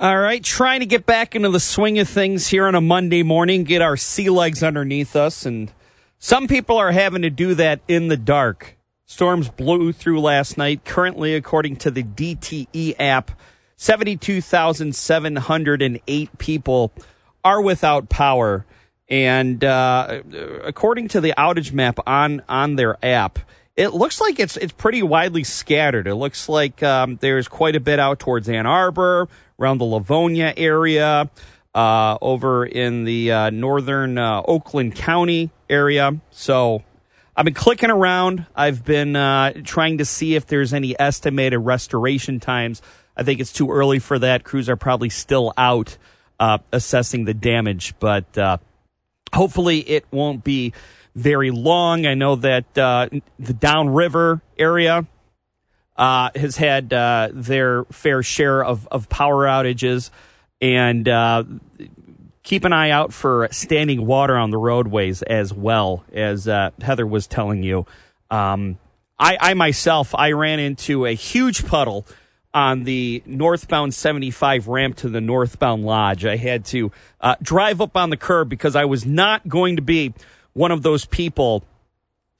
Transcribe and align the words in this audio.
All 0.00 0.18
right, 0.18 0.42
trying 0.42 0.80
to 0.80 0.86
get 0.86 1.04
back 1.04 1.36
into 1.36 1.50
the 1.50 1.60
swing 1.60 1.98
of 1.98 2.08
things 2.08 2.46
here 2.46 2.66
on 2.66 2.74
a 2.74 2.80
Monday 2.80 3.22
morning, 3.22 3.64
get 3.64 3.82
our 3.82 3.98
sea 3.98 4.30
legs 4.30 4.62
underneath 4.62 5.14
us. 5.14 5.44
And 5.44 5.70
some 6.18 6.48
people 6.48 6.78
are 6.78 6.92
having 6.92 7.20
to 7.20 7.28
do 7.28 7.54
that 7.56 7.80
in 7.86 8.08
the 8.08 8.16
dark. 8.16 8.78
Storms 9.04 9.50
blew 9.50 9.92
through 9.92 10.22
last 10.22 10.56
night. 10.56 10.86
Currently, 10.86 11.34
according 11.34 11.76
to 11.76 11.90
the 11.90 12.02
DTE 12.02 12.94
app, 12.98 13.32
72,708 13.76 16.38
people 16.38 16.92
are 17.44 17.60
without 17.60 18.08
power. 18.08 18.64
And 19.06 19.62
uh, 19.62 20.22
according 20.64 21.08
to 21.08 21.20
the 21.20 21.34
outage 21.36 21.74
map 21.74 21.98
on, 22.06 22.42
on 22.48 22.76
their 22.76 22.96
app, 23.04 23.38
it 23.76 23.94
looks 23.94 24.20
like 24.20 24.38
it's 24.38 24.56
it's 24.56 24.72
pretty 24.72 25.02
widely 25.02 25.44
scattered. 25.44 26.06
It 26.06 26.14
looks 26.14 26.48
like 26.48 26.82
um, 26.82 27.16
there's 27.16 27.48
quite 27.48 27.76
a 27.76 27.80
bit 27.80 27.98
out 27.98 28.18
towards 28.18 28.48
Ann 28.48 28.66
Arbor, 28.66 29.28
around 29.58 29.78
the 29.78 29.84
Livonia 29.84 30.52
area, 30.56 31.30
uh, 31.74 32.18
over 32.20 32.66
in 32.66 33.04
the 33.04 33.32
uh, 33.32 33.50
northern 33.50 34.18
uh, 34.18 34.42
Oakland 34.42 34.94
County 34.94 35.50
area. 35.68 36.20
So 36.30 36.82
I've 37.36 37.44
been 37.44 37.54
clicking 37.54 37.90
around. 37.90 38.46
I've 38.54 38.84
been 38.84 39.16
uh, 39.16 39.52
trying 39.64 39.98
to 39.98 40.04
see 40.04 40.34
if 40.34 40.46
there's 40.46 40.74
any 40.74 40.98
estimated 40.98 41.60
restoration 41.60 42.40
times. 42.40 42.82
I 43.16 43.22
think 43.22 43.40
it's 43.40 43.52
too 43.52 43.70
early 43.70 43.98
for 43.98 44.18
that. 44.18 44.44
Crews 44.44 44.68
are 44.68 44.76
probably 44.76 45.10
still 45.10 45.52
out 45.56 45.96
uh, 46.38 46.58
assessing 46.72 47.24
the 47.24 47.34
damage, 47.34 47.94
but 48.00 48.36
uh, 48.36 48.58
hopefully 49.32 49.78
it 49.80 50.06
won't 50.10 50.42
be 50.42 50.72
very 51.14 51.50
long. 51.50 52.06
I 52.06 52.14
know 52.14 52.36
that 52.36 52.74
the 52.74 53.22
downriver 53.58 54.42
area 54.58 55.06
uh, 56.00 56.30
has 56.34 56.56
had 56.56 56.92
uh, 56.92 57.28
their 57.32 57.84
fair 57.84 58.22
share 58.22 58.64
of, 58.64 58.88
of 58.88 59.08
power 59.10 59.44
outages. 59.44 60.10
And 60.62 61.06
uh, 61.06 61.44
keep 62.42 62.64
an 62.64 62.72
eye 62.72 62.90
out 62.90 63.12
for 63.12 63.48
standing 63.50 64.06
water 64.06 64.36
on 64.36 64.50
the 64.50 64.58
roadways 64.58 65.22
as 65.22 65.52
well, 65.52 66.04
as 66.12 66.48
uh, 66.48 66.70
Heather 66.80 67.06
was 67.06 67.26
telling 67.26 67.62
you. 67.62 67.86
Um, 68.30 68.78
I, 69.18 69.36
I 69.40 69.54
myself, 69.54 70.14
I 70.14 70.32
ran 70.32 70.58
into 70.58 71.04
a 71.04 71.12
huge 71.12 71.66
puddle 71.66 72.06
on 72.54 72.84
the 72.84 73.22
northbound 73.26 73.94
75 73.94 74.68
ramp 74.68 74.96
to 74.96 75.08
the 75.10 75.20
northbound 75.20 75.84
lodge. 75.84 76.24
I 76.24 76.36
had 76.36 76.64
to 76.66 76.90
uh, 77.20 77.36
drive 77.42 77.80
up 77.80 77.96
on 77.96 78.08
the 78.08 78.16
curb 78.16 78.48
because 78.48 78.74
I 78.74 78.86
was 78.86 79.04
not 79.04 79.46
going 79.46 79.76
to 79.76 79.82
be 79.82 80.14
one 80.52 80.70
of 80.70 80.82
those 80.82 81.04
people 81.04 81.64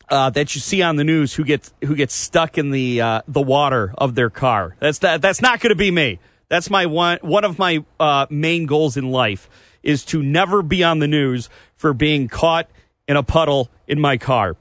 uh, 0.08 0.30
that 0.30 0.54
you 0.54 0.60
see 0.60 0.82
on 0.82 0.96
the 0.96 1.04
news 1.04 1.34
who 1.34 1.44
gets 1.44 1.72
who 1.82 1.94
gets 1.94 2.14
stuck 2.14 2.58
in 2.58 2.70
the 2.70 3.00
uh, 3.00 3.22
the 3.28 3.40
water 3.40 3.94
of 3.96 4.14
their 4.14 4.30
car. 4.30 4.76
That's 4.80 4.98
that, 4.98 5.22
that's 5.22 5.40
not 5.40 5.60
going 5.60 5.70
to 5.70 5.76
be 5.76 5.90
me. 5.90 6.18
That's 6.48 6.68
my 6.68 6.86
one 6.86 7.18
one 7.22 7.44
of 7.44 7.58
my 7.58 7.84
uh, 7.98 8.26
main 8.28 8.66
goals 8.66 8.96
in 8.96 9.10
life 9.10 9.48
is 9.82 10.04
to 10.06 10.22
never 10.22 10.62
be 10.62 10.82
on 10.82 10.98
the 10.98 11.08
news 11.08 11.48
for 11.76 11.94
being 11.94 12.28
caught 12.28 12.68
in 13.08 13.16
a 13.16 13.22
puddle 13.22 13.70
in 13.86 14.00
my 14.00 14.18
car. 14.18 14.56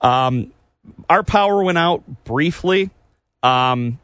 Um, 0.00 0.52
our 1.08 1.22
power 1.22 1.62
went 1.62 1.78
out 1.78 2.02
briefly. 2.24 2.90
Um, 3.42 3.98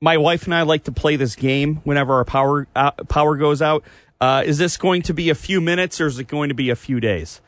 my 0.00 0.16
wife 0.16 0.44
and 0.44 0.54
I 0.54 0.62
like 0.62 0.84
to 0.84 0.92
play 0.92 1.16
this 1.16 1.36
game 1.36 1.76
whenever 1.84 2.14
our 2.14 2.24
power 2.24 2.66
uh, 2.74 2.90
power 3.08 3.36
goes 3.36 3.62
out. 3.62 3.84
Uh, 4.20 4.42
is 4.44 4.58
this 4.58 4.76
going 4.76 5.02
to 5.02 5.14
be 5.14 5.30
a 5.30 5.34
few 5.34 5.60
minutes 5.60 6.00
or 6.00 6.06
is 6.06 6.18
it 6.18 6.28
going 6.28 6.48
to 6.48 6.54
be 6.54 6.68
a 6.68 6.76
few 6.76 7.00
days? 7.00 7.40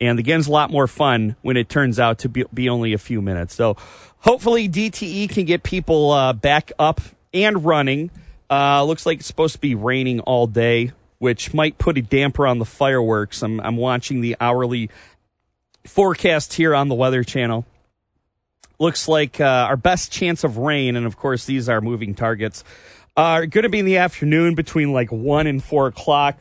And 0.00 0.18
the 0.18 0.22
game's 0.22 0.46
a 0.46 0.52
lot 0.52 0.70
more 0.70 0.86
fun 0.86 1.34
when 1.42 1.56
it 1.56 1.68
turns 1.68 1.98
out 1.98 2.20
to 2.20 2.28
be, 2.28 2.44
be 2.54 2.68
only 2.68 2.92
a 2.92 2.98
few 2.98 3.20
minutes. 3.20 3.54
So 3.54 3.76
hopefully 4.20 4.68
DTE 4.68 5.28
can 5.28 5.44
get 5.44 5.62
people 5.62 6.12
uh, 6.12 6.32
back 6.32 6.70
up 6.78 7.00
and 7.34 7.64
running. 7.64 8.10
Uh, 8.50 8.84
looks 8.84 9.06
like 9.06 9.18
it's 9.18 9.26
supposed 9.26 9.54
to 9.54 9.60
be 9.60 9.74
raining 9.74 10.20
all 10.20 10.46
day, 10.46 10.92
which 11.18 11.52
might 11.52 11.78
put 11.78 11.98
a 11.98 12.02
damper 12.02 12.46
on 12.46 12.58
the 12.58 12.64
fireworks. 12.64 13.42
I'm, 13.42 13.60
I'm 13.60 13.76
watching 13.76 14.20
the 14.20 14.36
hourly 14.40 14.88
forecast 15.84 16.54
here 16.54 16.74
on 16.74 16.88
the 16.88 16.94
Weather 16.94 17.24
Channel. 17.24 17.66
Looks 18.78 19.08
like 19.08 19.40
uh, 19.40 19.66
our 19.68 19.76
best 19.76 20.12
chance 20.12 20.44
of 20.44 20.56
rain, 20.56 20.94
and 20.94 21.04
of 21.04 21.16
course, 21.16 21.44
these 21.44 21.68
are 21.68 21.80
moving 21.80 22.14
targets, 22.14 22.62
are 23.16 23.46
going 23.46 23.64
to 23.64 23.68
be 23.68 23.80
in 23.80 23.84
the 23.84 23.96
afternoon 23.96 24.54
between 24.54 24.92
like 24.92 25.10
1 25.10 25.48
and 25.48 25.62
4 25.62 25.88
o'clock 25.88 26.38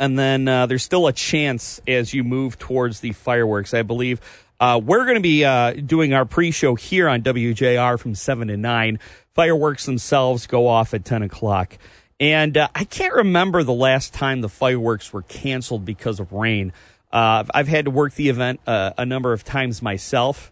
and 0.00 0.18
then 0.18 0.48
uh, 0.48 0.64
there's 0.64 0.82
still 0.82 1.06
a 1.06 1.12
chance 1.12 1.80
as 1.86 2.14
you 2.14 2.24
move 2.24 2.58
towards 2.58 3.00
the 3.00 3.12
fireworks. 3.12 3.74
I 3.74 3.82
believe 3.82 4.20
uh, 4.58 4.80
we're 4.82 5.04
going 5.04 5.16
to 5.16 5.20
be 5.20 5.44
uh, 5.44 5.72
doing 5.72 6.14
our 6.14 6.24
pre-show 6.24 6.74
here 6.74 7.06
on 7.06 7.22
WJR 7.22 8.00
from 8.00 8.14
seven 8.14 8.48
to 8.48 8.56
nine. 8.56 8.98
Fireworks 9.34 9.84
themselves 9.84 10.46
go 10.46 10.66
off 10.66 10.94
at 10.94 11.04
ten 11.04 11.22
o'clock, 11.22 11.76
and 12.18 12.56
uh, 12.56 12.68
I 12.74 12.84
can't 12.84 13.14
remember 13.14 13.62
the 13.62 13.74
last 13.74 14.14
time 14.14 14.40
the 14.40 14.48
fireworks 14.48 15.12
were 15.12 15.22
canceled 15.22 15.84
because 15.84 16.18
of 16.18 16.32
rain. 16.32 16.72
Uh, 17.12 17.44
I've 17.52 17.68
had 17.68 17.84
to 17.84 17.90
work 17.90 18.14
the 18.14 18.30
event 18.30 18.60
uh, 18.66 18.92
a 18.96 19.04
number 19.04 19.34
of 19.34 19.44
times 19.44 19.82
myself, 19.82 20.50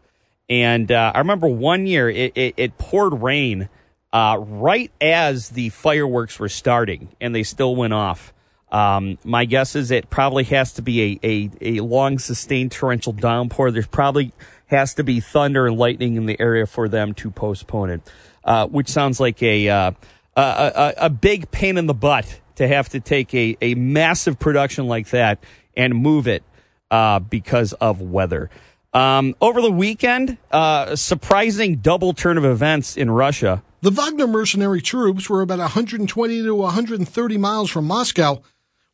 and 0.49 0.93
I 0.93 1.19
remember 1.19 1.49
one 1.49 1.87
year 1.87 2.11
it, 2.11 2.33
it, 2.37 2.55
it 2.57 2.79
poured 2.79 3.23
rain 3.23 3.71
right 4.13 4.91
as 5.01 5.51
the 5.51 5.71
fireworks 5.71 6.39
were 6.39 6.49
starting, 6.51 7.09
and 7.21 7.35
they 7.35 7.43
still 7.45 7.75
went 7.75 7.95
off. 7.95 8.33
Um, 8.71 9.19
my 9.25 9.45
guess 9.45 9.75
is 9.75 9.91
it 9.91 10.11
probably 10.11 10.45
has 10.45 10.73
to 10.75 10.83
be 10.83 11.19
a, 11.23 11.27
a, 11.27 11.51
a 11.79 11.81
long 11.81 12.19
sustained 12.19 12.73
torrential 12.73 13.13
downpour. 13.13 13.71
There's 13.71 13.87
probably 13.87 14.33
has 14.67 14.95
to 14.95 15.05
be 15.05 15.21
thunder 15.21 15.67
and 15.67 15.79
lightning 15.79 16.17
in 16.17 16.27
the 16.27 16.39
area 16.39 16.67
for 16.67 16.89
them 16.89 17.15
to 17.15 17.31
postpone 17.31 17.91
it, 17.91 18.13
uh, 18.45 18.67
which 18.67 18.89
sounds 18.89 19.19
like 19.19 19.43
a, 19.43 19.69
uh, 19.69 19.93
a, 20.37 20.41
a, 20.41 20.95
a 21.07 21.11
big 21.11 21.51
pain 21.51 21.79
in 21.79 21.87
the 21.87 21.95
butt 21.95 22.41
to 22.57 22.69
have 22.69 22.89
to 22.91 23.01
take 23.01 23.35
a, 23.35 23.57
a 23.63 23.75
massive 23.75 24.39
production 24.39 24.87
like 24.87 25.09
that 25.11 25.43
and 25.77 25.95
move 25.95 26.29
it 26.29 26.43
uh, 26.91 27.19
because 27.19 27.73
of 27.75 28.01
weather. 28.03 28.51
Um, 28.93 29.35
over 29.41 29.61
the 29.61 29.71
weekend, 29.71 30.39
uh, 30.51 30.97
surprising 30.97 31.77
double 31.77 32.15
turn 32.15 32.37
of 32.37 32.45
events 32.45 32.97
in 32.97 33.11
Russia. 33.11 33.63
The 33.81 33.91
Wagner 33.91 34.27
mercenary 34.27 34.81
troops 34.81 35.31
were 35.31 35.41
about 35.41 35.59
120 35.59 36.43
to 36.43 36.55
130 36.55 37.39
miles 37.39 37.71
from 37.71 37.87
Moscow 37.87 38.43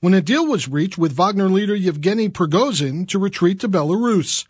when 0.00 0.14
a 0.14 0.20
deal 0.20 0.46
was 0.46 0.68
reached 0.68 0.98
with 0.98 1.16
Wagner 1.16 1.48
leader 1.48 1.74
Yevgeny 1.74 2.28
Prigozhin 2.28 3.08
to 3.08 3.18
retreat 3.18 3.60
to 3.60 3.68
Belarus. 3.68 4.46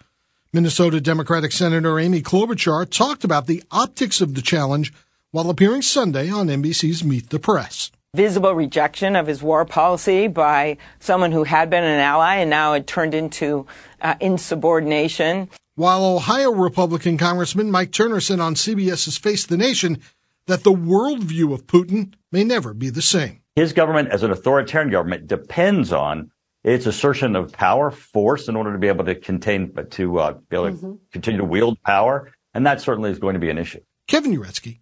Minnesota 0.52 1.00
Democratic 1.00 1.52
Senator 1.52 1.98
Amy 1.98 2.22
Klobuchar 2.22 2.88
talked 2.88 3.24
about 3.24 3.46
the 3.46 3.62
optics 3.70 4.20
of 4.20 4.34
the 4.34 4.42
challenge 4.42 4.92
while 5.32 5.50
appearing 5.50 5.82
Sunday 5.82 6.30
on 6.30 6.46
NBC's 6.46 7.02
Meet 7.02 7.30
the 7.30 7.40
Press. 7.40 7.90
Visible 8.14 8.54
rejection 8.54 9.16
of 9.16 9.26
his 9.26 9.42
war 9.42 9.64
policy 9.64 10.28
by 10.28 10.76
someone 11.00 11.32
who 11.32 11.42
had 11.42 11.70
been 11.70 11.82
an 11.82 11.98
ally 11.98 12.36
and 12.36 12.50
now 12.50 12.72
had 12.72 12.86
turned 12.86 13.14
into 13.14 13.66
uh, 14.00 14.14
insubordination. 14.20 15.48
While 15.74 16.04
Ohio 16.04 16.52
Republican 16.52 17.18
Congressman 17.18 17.72
Mike 17.72 17.90
Turner 17.90 18.20
said 18.20 18.38
on 18.38 18.54
CBS's 18.54 19.18
Face 19.18 19.44
the 19.44 19.56
Nation 19.56 19.98
that 20.46 20.62
the 20.62 20.70
worldview 20.70 21.52
of 21.52 21.66
Putin 21.66 22.14
may 22.30 22.44
never 22.44 22.74
be 22.74 22.90
the 22.90 23.02
same 23.02 23.40
his 23.56 23.72
government 23.72 24.08
as 24.10 24.22
an 24.22 24.30
authoritarian 24.30 24.90
government 24.90 25.26
depends 25.26 25.92
on 25.92 26.30
its 26.64 26.86
assertion 26.86 27.36
of 27.36 27.52
power, 27.52 27.90
force, 27.90 28.48
in 28.48 28.56
order 28.56 28.72
to 28.72 28.78
be 28.78 28.88
able 28.88 29.04
to 29.04 29.14
contain, 29.14 29.72
to 29.90 30.18
uh, 30.18 30.32
be 30.48 30.56
able 30.56 30.70
to 30.70 30.76
mm-hmm. 30.76 30.92
continue 31.12 31.38
to 31.38 31.44
wield 31.44 31.80
power, 31.82 32.32
and 32.54 32.66
that 32.66 32.80
certainly 32.80 33.10
is 33.10 33.18
going 33.18 33.34
to 33.34 33.40
be 33.40 33.50
an 33.50 33.58
issue. 33.58 33.80
Kevin 34.08 34.34
Uretsky, 34.34 34.80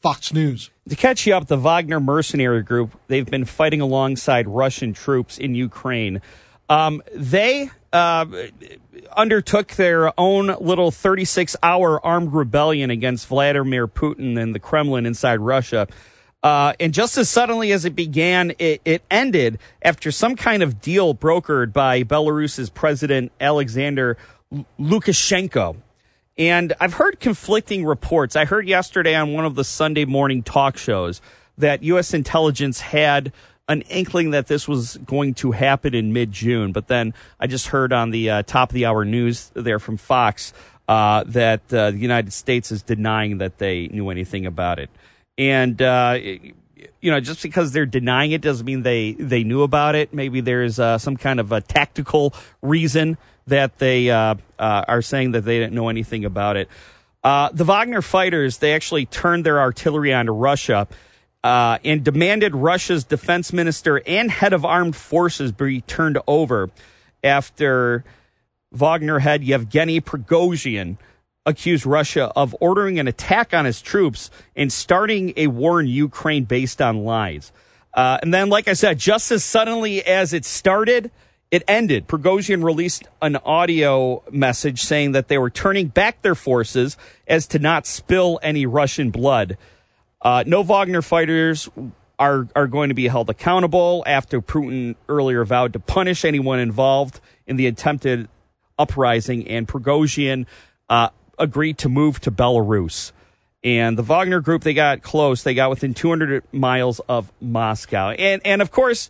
Fox 0.00 0.32
News. 0.32 0.70
To 0.88 0.96
catch 0.96 1.26
you 1.26 1.34
up, 1.34 1.48
the 1.48 1.56
Wagner 1.56 1.98
mercenary 1.98 2.62
group, 2.62 2.98
they've 3.08 3.26
been 3.26 3.44
fighting 3.44 3.80
alongside 3.80 4.46
Russian 4.46 4.92
troops 4.92 5.38
in 5.38 5.54
Ukraine. 5.54 6.22
Um, 6.68 7.02
they 7.14 7.70
uh, 7.92 8.26
undertook 9.16 9.72
their 9.72 10.18
own 10.18 10.54
little 10.60 10.90
36 10.90 11.56
hour 11.62 12.04
armed 12.04 12.32
rebellion 12.32 12.90
against 12.90 13.26
Vladimir 13.26 13.88
Putin 13.88 14.38
and 14.40 14.54
the 14.54 14.60
Kremlin 14.60 15.04
inside 15.04 15.40
Russia. 15.40 15.88
Uh, 16.44 16.74
and 16.78 16.92
just 16.92 17.16
as 17.16 17.30
suddenly 17.30 17.72
as 17.72 17.86
it 17.86 17.96
began, 17.96 18.52
it, 18.58 18.82
it, 18.84 19.02
ended 19.10 19.58
after 19.80 20.12
some 20.12 20.36
kind 20.36 20.62
of 20.62 20.78
deal 20.78 21.14
brokered 21.14 21.72
by 21.72 22.02
Belarus's 22.02 22.68
president 22.68 23.32
Alexander 23.40 24.18
Lukashenko. 24.78 25.76
And 26.36 26.74
I've 26.78 26.92
heard 26.92 27.18
conflicting 27.18 27.86
reports. 27.86 28.36
I 28.36 28.44
heard 28.44 28.68
yesterday 28.68 29.14
on 29.14 29.32
one 29.32 29.46
of 29.46 29.54
the 29.54 29.64
Sunday 29.64 30.04
morning 30.04 30.42
talk 30.42 30.76
shows 30.76 31.22
that 31.56 31.82
U.S. 31.82 32.12
intelligence 32.12 32.78
had 32.78 33.32
an 33.66 33.80
inkling 33.82 34.32
that 34.32 34.46
this 34.46 34.68
was 34.68 34.98
going 34.98 35.32
to 35.34 35.52
happen 35.52 35.94
in 35.94 36.12
mid 36.12 36.30
June. 36.30 36.72
But 36.72 36.88
then 36.88 37.14
I 37.40 37.46
just 37.46 37.68
heard 37.68 37.90
on 37.94 38.10
the 38.10 38.28
uh, 38.28 38.42
top 38.42 38.68
of 38.68 38.74
the 38.74 38.84
hour 38.84 39.06
news 39.06 39.50
there 39.54 39.78
from 39.78 39.96
Fox 39.96 40.52
uh, 40.88 41.24
that 41.28 41.72
uh, 41.72 41.90
the 41.90 41.96
United 41.96 42.34
States 42.34 42.70
is 42.70 42.82
denying 42.82 43.38
that 43.38 43.56
they 43.56 43.88
knew 43.88 44.10
anything 44.10 44.44
about 44.44 44.78
it 44.78 44.90
and 45.38 45.80
uh, 45.80 46.18
you 46.20 47.10
know 47.10 47.20
just 47.20 47.42
because 47.42 47.72
they're 47.72 47.86
denying 47.86 48.32
it 48.32 48.40
doesn't 48.40 48.64
mean 48.64 48.82
they 48.82 49.12
they 49.12 49.44
knew 49.44 49.62
about 49.62 49.94
it. 49.94 50.12
Maybe 50.12 50.40
there's 50.40 50.78
uh, 50.78 50.98
some 50.98 51.16
kind 51.16 51.40
of 51.40 51.52
a 51.52 51.60
tactical 51.60 52.34
reason 52.62 53.18
that 53.46 53.78
they 53.78 54.10
uh, 54.10 54.36
uh 54.58 54.84
are 54.88 55.02
saying 55.02 55.32
that 55.32 55.42
they 55.42 55.58
didn't 55.58 55.74
know 55.74 55.88
anything 55.88 56.24
about 56.24 56.56
it. 56.56 56.68
Uh, 57.22 57.50
the 57.52 57.64
Wagner 57.64 58.02
fighters 58.02 58.58
they 58.58 58.74
actually 58.74 59.06
turned 59.06 59.44
their 59.44 59.60
artillery 59.60 60.12
onto 60.12 60.32
Russia. 60.32 60.86
uh, 61.44 61.78
and 61.84 62.02
demanded 62.02 62.56
Russia's 62.56 63.04
defense 63.04 63.52
minister 63.52 64.00
and 64.06 64.30
head 64.30 64.54
of 64.54 64.64
armed 64.64 64.96
forces 64.96 65.52
be 65.52 65.82
turned 65.82 66.18
over 66.26 66.70
after 67.22 68.02
Wagner 68.72 69.18
head 69.18 69.44
Yevgeny 69.44 70.00
Prigozhin 70.00 70.96
accused 71.46 71.84
Russia 71.86 72.32
of 72.34 72.54
ordering 72.60 72.98
an 72.98 73.08
attack 73.08 73.52
on 73.52 73.64
his 73.64 73.82
troops 73.82 74.30
and 74.56 74.72
starting 74.72 75.32
a 75.36 75.46
war 75.48 75.80
in 75.80 75.86
Ukraine 75.86 76.44
based 76.44 76.80
on 76.80 77.04
lies. 77.04 77.52
Uh, 77.92 78.18
and 78.22 78.32
then, 78.32 78.48
like 78.48 78.66
I 78.66 78.72
said, 78.72 78.98
just 78.98 79.30
as 79.30 79.44
suddenly 79.44 80.04
as 80.04 80.32
it 80.32 80.44
started, 80.44 81.10
it 81.50 81.62
ended. 81.68 82.08
Prigozhin 82.08 82.64
released 82.64 83.04
an 83.22 83.36
audio 83.36 84.24
message 84.30 84.82
saying 84.82 85.12
that 85.12 85.28
they 85.28 85.38
were 85.38 85.50
turning 85.50 85.88
back 85.88 86.22
their 86.22 86.34
forces 86.34 86.96
as 87.28 87.46
to 87.48 87.58
not 87.58 87.86
spill 87.86 88.40
any 88.42 88.66
Russian 88.66 89.10
blood. 89.10 89.56
Uh, 90.20 90.42
no 90.46 90.62
Wagner 90.62 91.02
fighters 91.02 91.68
are 92.18 92.48
are 92.56 92.66
going 92.66 92.88
to 92.88 92.94
be 92.94 93.08
held 93.08 93.28
accountable 93.28 94.02
after 94.06 94.40
Putin 94.40 94.96
earlier 95.08 95.44
vowed 95.44 95.72
to 95.74 95.80
punish 95.80 96.24
anyone 96.24 96.58
involved 96.58 97.20
in 97.46 97.56
the 97.56 97.66
attempted 97.66 98.28
uprising, 98.78 99.46
and 99.46 99.68
Prigozhin 99.68 100.46
uh, 100.88 101.10
agreed 101.38 101.78
to 101.78 101.88
move 101.88 102.20
to 102.20 102.30
Belarus. 102.30 103.12
And 103.62 103.96
the 103.96 104.02
Wagner 104.02 104.40
group, 104.40 104.62
they 104.62 104.74
got 104.74 105.02
close. 105.02 105.42
They 105.42 105.54
got 105.54 105.70
within 105.70 105.94
200 105.94 106.44
miles 106.52 107.00
of 107.08 107.32
Moscow, 107.40 108.10
and 108.10 108.42
and 108.44 108.60
of 108.60 108.70
course, 108.70 109.08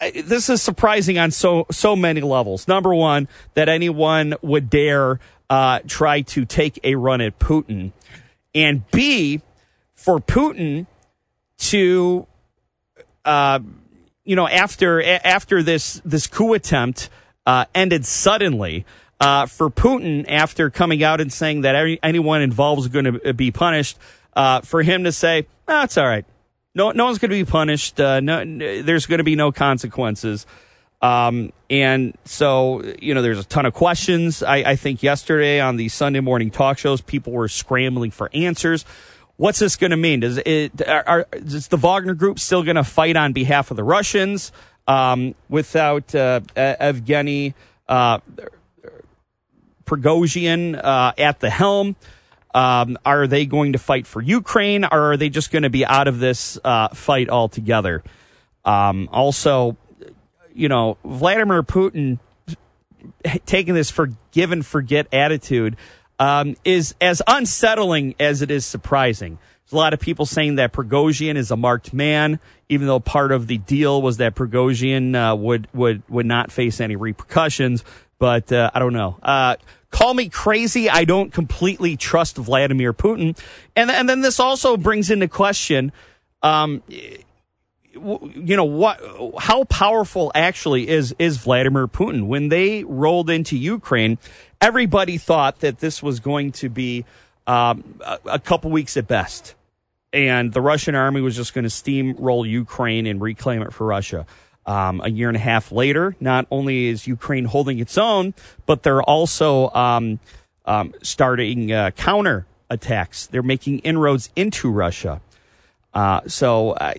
this 0.00 0.50
is 0.50 0.60
surprising 0.60 1.18
on 1.18 1.30
so 1.30 1.66
so 1.70 1.94
many 1.94 2.20
levels. 2.20 2.66
Number 2.66 2.92
one, 2.92 3.28
that 3.54 3.68
anyone 3.68 4.34
would 4.42 4.68
dare 4.68 5.20
uh, 5.48 5.80
try 5.86 6.22
to 6.22 6.44
take 6.44 6.80
a 6.82 6.96
run 6.96 7.20
at 7.20 7.38
Putin, 7.38 7.92
and 8.54 8.88
B, 8.90 9.40
for 9.94 10.18
Putin 10.18 10.86
to, 11.58 12.26
uh, 13.24 13.60
you 14.24 14.34
know, 14.34 14.48
after 14.48 15.00
after 15.02 15.62
this 15.62 16.00
this 16.04 16.26
coup 16.26 16.54
attempt 16.54 17.08
uh, 17.46 17.66
ended 17.74 18.04
suddenly. 18.04 18.84
Uh, 19.18 19.46
for 19.46 19.70
Putin, 19.70 20.26
after 20.28 20.68
coming 20.68 21.02
out 21.02 21.20
and 21.20 21.32
saying 21.32 21.62
that 21.62 21.98
anyone 22.02 22.42
involved 22.42 22.82
is 22.82 22.88
going 22.88 23.06
to 23.06 23.32
be 23.32 23.50
punished, 23.50 23.98
uh, 24.34 24.60
for 24.60 24.82
him 24.82 25.04
to 25.04 25.12
say, 25.12 25.46
"That's 25.66 25.96
oh, 25.96 26.02
all 26.02 26.08
right, 26.08 26.26
no, 26.74 26.90
no 26.90 27.06
one's 27.06 27.18
going 27.18 27.30
to 27.30 27.44
be 27.44 27.50
punished. 27.50 27.98
Uh, 27.98 28.20
no, 28.20 28.44
there's 28.44 29.06
going 29.06 29.18
to 29.18 29.24
be 29.24 29.34
no 29.34 29.52
consequences." 29.52 30.46
Um, 31.00 31.52
and 31.70 32.16
so, 32.24 32.82
you 33.00 33.14
know, 33.14 33.22
there's 33.22 33.38
a 33.38 33.44
ton 33.44 33.66
of 33.66 33.74
questions. 33.74 34.42
I, 34.42 34.56
I 34.56 34.76
think 34.76 35.02
yesterday 35.02 35.60
on 35.60 35.76
the 35.76 35.88
Sunday 35.88 36.20
morning 36.20 36.50
talk 36.50 36.78
shows, 36.78 37.00
people 37.00 37.32
were 37.32 37.48
scrambling 37.48 38.10
for 38.10 38.30
answers. 38.32 38.84
What's 39.36 39.58
this 39.58 39.76
going 39.76 39.90
to 39.90 39.96
mean? 39.96 40.20
Does 40.20 40.38
it 40.38 40.86
are, 40.88 41.04
are, 41.06 41.26
is 41.32 41.68
the 41.68 41.76
Wagner 41.76 42.14
Group 42.14 42.38
still 42.38 42.62
going 42.62 42.76
to 42.76 42.84
fight 42.84 43.16
on 43.16 43.32
behalf 43.32 43.70
of 43.70 43.76
the 43.76 43.84
Russians 43.84 44.52
um, 44.86 45.34
without 45.50 46.14
uh, 46.14 46.40
Evgeny 46.56 47.52
uh, 47.88 48.18
Prigozhin 49.86 50.78
uh, 50.82 51.12
at 51.16 51.40
the 51.40 51.50
helm? 51.50 51.96
Um, 52.54 52.96
are 53.04 53.26
they 53.26 53.44
going 53.44 53.74
to 53.74 53.78
fight 53.78 54.06
for 54.06 54.22
Ukraine, 54.22 54.84
or 54.84 55.12
are 55.12 55.16
they 55.16 55.28
just 55.28 55.50
going 55.50 55.64
to 55.64 55.70
be 55.70 55.84
out 55.84 56.08
of 56.08 56.18
this 56.18 56.58
uh, 56.64 56.88
fight 56.88 57.28
altogether? 57.28 58.02
Um, 58.64 59.08
also, 59.12 59.76
you 60.54 60.68
know, 60.68 60.96
Vladimir 61.04 61.62
Putin 61.62 62.18
taking 63.44 63.74
this 63.74 63.90
forgive 63.90 64.52
and 64.52 64.64
forget 64.64 65.06
attitude 65.12 65.76
um, 66.18 66.56
is 66.64 66.94
as 67.00 67.22
unsettling 67.26 68.14
as 68.18 68.42
it 68.42 68.50
is 68.50 68.64
surprising. 68.64 69.38
There's 69.64 69.72
a 69.72 69.76
lot 69.76 69.94
of 69.94 70.00
people 70.00 70.26
saying 70.26 70.56
that 70.56 70.72
Prigozhin 70.72 71.36
is 71.36 71.50
a 71.50 71.56
marked 71.56 71.92
man, 71.92 72.38
even 72.68 72.86
though 72.86 73.00
part 73.00 73.32
of 73.32 73.48
the 73.48 73.58
deal 73.58 74.00
was 74.00 74.18
that 74.18 74.34
Prigozhin 74.34 75.14
uh, 75.14 75.34
would 75.34 75.68
would 75.74 76.02
would 76.08 76.26
not 76.26 76.52
face 76.52 76.80
any 76.80 76.96
repercussions. 76.96 77.84
But 78.18 78.50
uh, 78.52 78.70
I 78.72 78.78
don't 78.78 78.92
know. 78.92 79.18
Uh, 79.22 79.56
call 79.90 80.14
me 80.14 80.28
crazy. 80.28 80.88
I 80.88 81.04
don't 81.04 81.32
completely 81.32 81.96
trust 81.96 82.36
Vladimir 82.36 82.92
Putin, 82.92 83.38
and 83.74 83.90
and 83.90 84.08
then 84.08 84.20
this 84.20 84.40
also 84.40 84.76
brings 84.76 85.10
into 85.10 85.28
question. 85.28 85.92
Um, 86.42 86.82
you 86.88 88.56
know 88.56 88.64
what 88.64 89.00
how 89.38 89.64
powerful 89.64 90.30
actually 90.34 90.86
is 90.86 91.14
is 91.18 91.38
Vladimir 91.38 91.86
Putin 91.86 92.26
when 92.26 92.50
they 92.50 92.84
rolled 92.84 93.30
into 93.30 93.56
Ukraine 93.56 94.18
everybody 94.60 95.18
thought 95.18 95.60
that 95.60 95.78
this 95.78 96.02
was 96.02 96.20
going 96.20 96.52
to 96.52 96.68
be 96.68 97.04
um, 97.46 98.00
a, 98.04 98.18
a, 98.26 98.38
couple 98.38 98.70
weeks 98.70 98.96
at 98.96 99.06
best, 99.06 99.54
and 100.12 100.52
the 100.52 100.60
Russian 100.60 100.94
army 100.94 101.20
was 101.20 101.36
just 101.36 101.54
going 101.54 101.64
to 101.64 101.70
steamroll 101.70 102.48
Ukraine 102.48 103.06
and 103.06 103.20
reclaim 103.20 103.62
it 103.62 103.72
for 103.72 103.86
Russia. 103.86 104.26
Um, 104.66 105.00
a 105.04 105.08
year 105.08 105.28
and 105.28 105.36
a 105.36 105.40
half 105.40 105.70
later, 105.70 106.16
not 106.18 106.48
only 106.50 106.86
is 106.86 107.06
Ukraine 107.06 107.44
holding 107.44 107.78
its 107.78 107.96
own, 107.96 108.34
but 108.66 108.82
they're 108.82 109.02
also 109.02 109.70
um, 109.70 110.18
um 110.64 110.92
starting 111.02 111.70
uh, 111.70 111.92
counter 111.92 112.46
attacks. 112.68 113.26
They're 113.26 113.42
making 113.42 113.78
inroads 113.80 114.30
into 114.34 114.70
Russia. 114.70 115.20
Uh, 115.96 116.20
so 116.26 116.72
uh, 116.72 116.92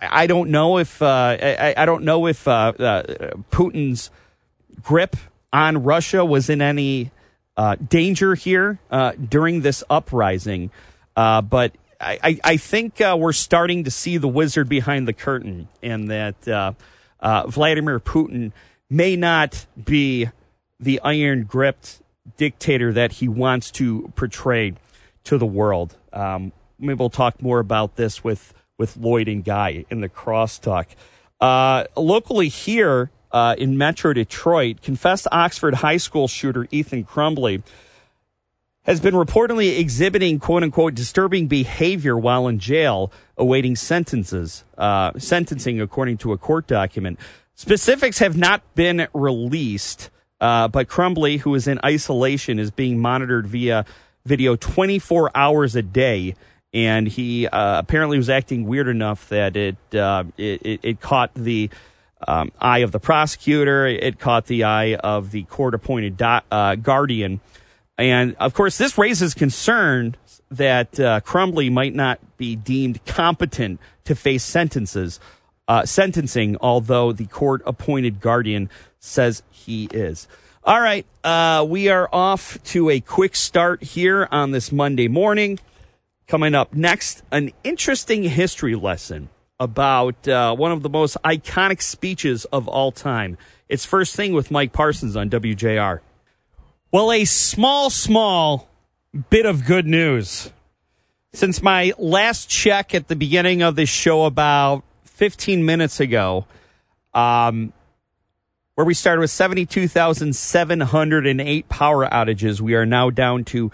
I 0.00 0.26
don't 0.26 0.50
know 0.50 0.78
if 0.78 1.02
uh, 1.02 1.36
I, 1.40 1.74
I, 1.76 1.84
don't 1.84 2.04
know 2.04 2.26
if 2.26 2.48
uh, 2.48 2.72
uh, 2.78 3.02
Putin's 3.50 4.10
grip 4.80 5.14
on 5.52 5.82
Russia 5.82 6.24
was 6.24 6.48
in 6.48 6.62
any 6.62 7.10
danger 7.88 8.34
here 8.34 8.78
during 9.28 9.60
this 9.60 9.84
uprising. 9.90 10.70
But 11.14 11.72
I, 12.00 12.40
I 12.44 12.56
think 12.56 13.00
uh, 13.00 13.16
we're 13.18 13.32
starting 13.32 13.84
to 13.84 13.90
see 13.90 14.16
the 14.18 14.28
wizard 14.28 14.68
behind 14.68 15.08
the 15.08 15.12
curtain, 15.12 15.68
and 15.82 16.10
that 16.10 16.48
uh, 16.48 16.72
uh, 17.20 17.46
Vladimir 17.46 18.00
Putin 18.00 18.52
may 18.90 19.16
not 19.16 19.66
be 19.82 20.28
the 20.78 21.00
iron 21.00 21.44
gripped 21.44 22.02
dictator 22.36 22.92
that 22.92 23.12
he 23.12 23.28
wants 23.28 23.70
to 23.72 24.12
portray 24.14 24.74
to 25.24 25.38
the 25.38 25.46
world. 25.46 25.96
Um, 26.12 26.52
maybe 26.78 26.94
we'll 26.94 27.10
talk 27.10 27.40
more 27.42 27.60
about 27.60 27.96
this 27.96 28.22
with, 28.22 28.52
with 28.78 28.96
Lloyd 28.96 29.28
and 29.28 29.44
Guy 29.44 29.84
in 29.90 30.00
the 30.00 30.08
crosstalk. 30.08 30.86
locally 31.96 32.48
here, 32.48 33.10
uh, 33.32 33.54
in 33.58 33.76
Metro 33.76 34.12
Detroit, 34.12 34.80
confessed 34.82 35.26
Oxford 35.30 35.74
High 35.74 35.96
School 35.98 36.28
shooter 36.28 36.66
Ethan 36.70 37.04
Crumbley 37.04 37.62
has 38.86 39.00
been 39.00 39.14
reportedly 39.14 39.78
exhibiting 39.78 40.38
quote 40.38 40.62
unquote 40.62 40.94
disturbing 40.94 41.48
behavior 41.48 42.16
while 42.16 42.46
in 42.46 42.58
jail 42.58 43.12
awaiting 43.36 43.74
sentences, 43.76 44.64
uh, 44.78 45.10
sentencing 45.18 45.80
according 45.80 46.16
to 46.18 46.32
a 46.32 46.38
court 46.38 46.66
document. 46.66 47.18
Specifics 47.54 48.20
have 48.20 48.36
not 48.36 48.62
been 48.74 49.08
released, 49.12 50.10
uh, 50.40 50.68
but 50.68 50.88
Crumbley 50.88 51.40
who 51.40 51.54
is 51.54 51.66
in 51.66 51.80
isolation, 51.84 52.58
is 52.58 52.70
being 52.70 52.98
monitored 52.98 53.46
via 53.46 53.84
video 54.24 54.54
24 54.56 55.30
hours 55.34 55.74
a 55.74 55.82
day. 55.82 56.36
And 56.72 57.08
he 57.08 57.48
uh, 57.48 57.78
apparently 57.78 58.18
was 58.18 58.28
acting 58.28 58.66
weird 58.66 58.86
enough 58.86 59.28
that 59.30 59.56
it, 59.56 59.76
uh, 59.94 60.24
it, 60.36 60.80
it, 60.82 61.00
caught 61.00 61.32
the 61.32 61.70
um, 62.26 62.52
eye 62.60 62.80
of 62.80 62.92
the 62.92 63.00
prosecutor. 63.00 63.86
It 63.86 64.18
caught 64.18 64.46
the 64.46 64.64
eye 64.64 64.94
of 64.96 65.30
the 65.30 65.44
court 65.44 65.74
appointed 65.74 66.18
do- 66.18 66.40
uh, 66.50 66.74
guardian. 66.74 67.40
And 67.98 68.36
of 68.36 68.54
course, 68.54 68.78
this 68.78 68.98
raises 68.98 69.34
concern 69.34 70.16
that 70.50 71.00
uh, 71.00 71.20
Crumbley 71.20 71.72
might 71.72 71.94
not 71.94 72.20
be 72.36 72.56
deemed 72.56 73.04
competent 73.06 73.80
to 74.04 74.14
face 74.14 74.44
sentences, 74.44 75.18
uh, 75.66 75.84
sentencing, 75.86 76.56
although 76.60 77.12
the 77.12 77.26
court 77.26 77.62
appointed 77.64 78.20
guardian 78.20 78.70
says 78.98 79.42
he 79.50 79.86
is. 79.92 80.28
All 80.62 80.80
right, 80.80 81.06
uh, 81.22 81.64
we 81.66 81.88
are 81.88 82.08
off 82.12 82.62
to 82.64 82.90
a 82.90 83.00
quick 83.00 83.36
start 83.36 83.82
here 83.82 84.28
on 84.30 84.50
this 84.50 84.72
Monday 84.72 85.08
morning. 85.08 85.58
Coming 86.26 86.56
up 86.56 86.74
next, 86.74 87.22
an 87.30 87.52
interesting 87.62 88.24
history 88.24 88.74
lesson 88.74 89.28
about 89.60 90.26
uh, 90.26 90.54
one 90.54 90.72
of 90.72 90.82
the 90.82 90.88
most 90.88 91.16
iconic 91.24 91.80
speeches 91.80 92.44
of 92.46 92.66
all 92.66 92.90
time. 92.90 93.38
It's 93.68 93.84
first 93.84 94.16
thing 94.16 94.32
with 94.32 94.50
Mike 94.50 94.72
Parsons 94.72 95.16
on 95.16 95.30
WJR. 95.30 96.00
Well, 96.96 97.12
a 97.12 97.26
small, 97.26 97.90
small 97.90 98.70
bit 99.28 99.44
of 99.44 99.66
good 99.66 99.86
news. 99.86 100.50
Since 101.34 101.60
my 101.60 101.92
last 101.98 102.48
check 102.48 102.94
at 102.94 103.08
the 103.08 103.16
beginning 103.16 103.60
of 103.60 103.76
this 103.76 103.90
show 103.90 104.24
about 104.24 104.82
15 105.04 105.66
minutes 105.66 106.00
ago, 106.00 106.46
um, 107.12 107.74
where 108.76 108.86
we 108.86 108.94
started 108.94 109.20
with 109.20 109.30
72,708 109.30 111.68
power 111.68 112.08
outages, 112.08 112.62
we 112.62 112.74
are 112.74 112.86
now 112.86 113.10
down 113.10 113.44
to, 113.44 113.70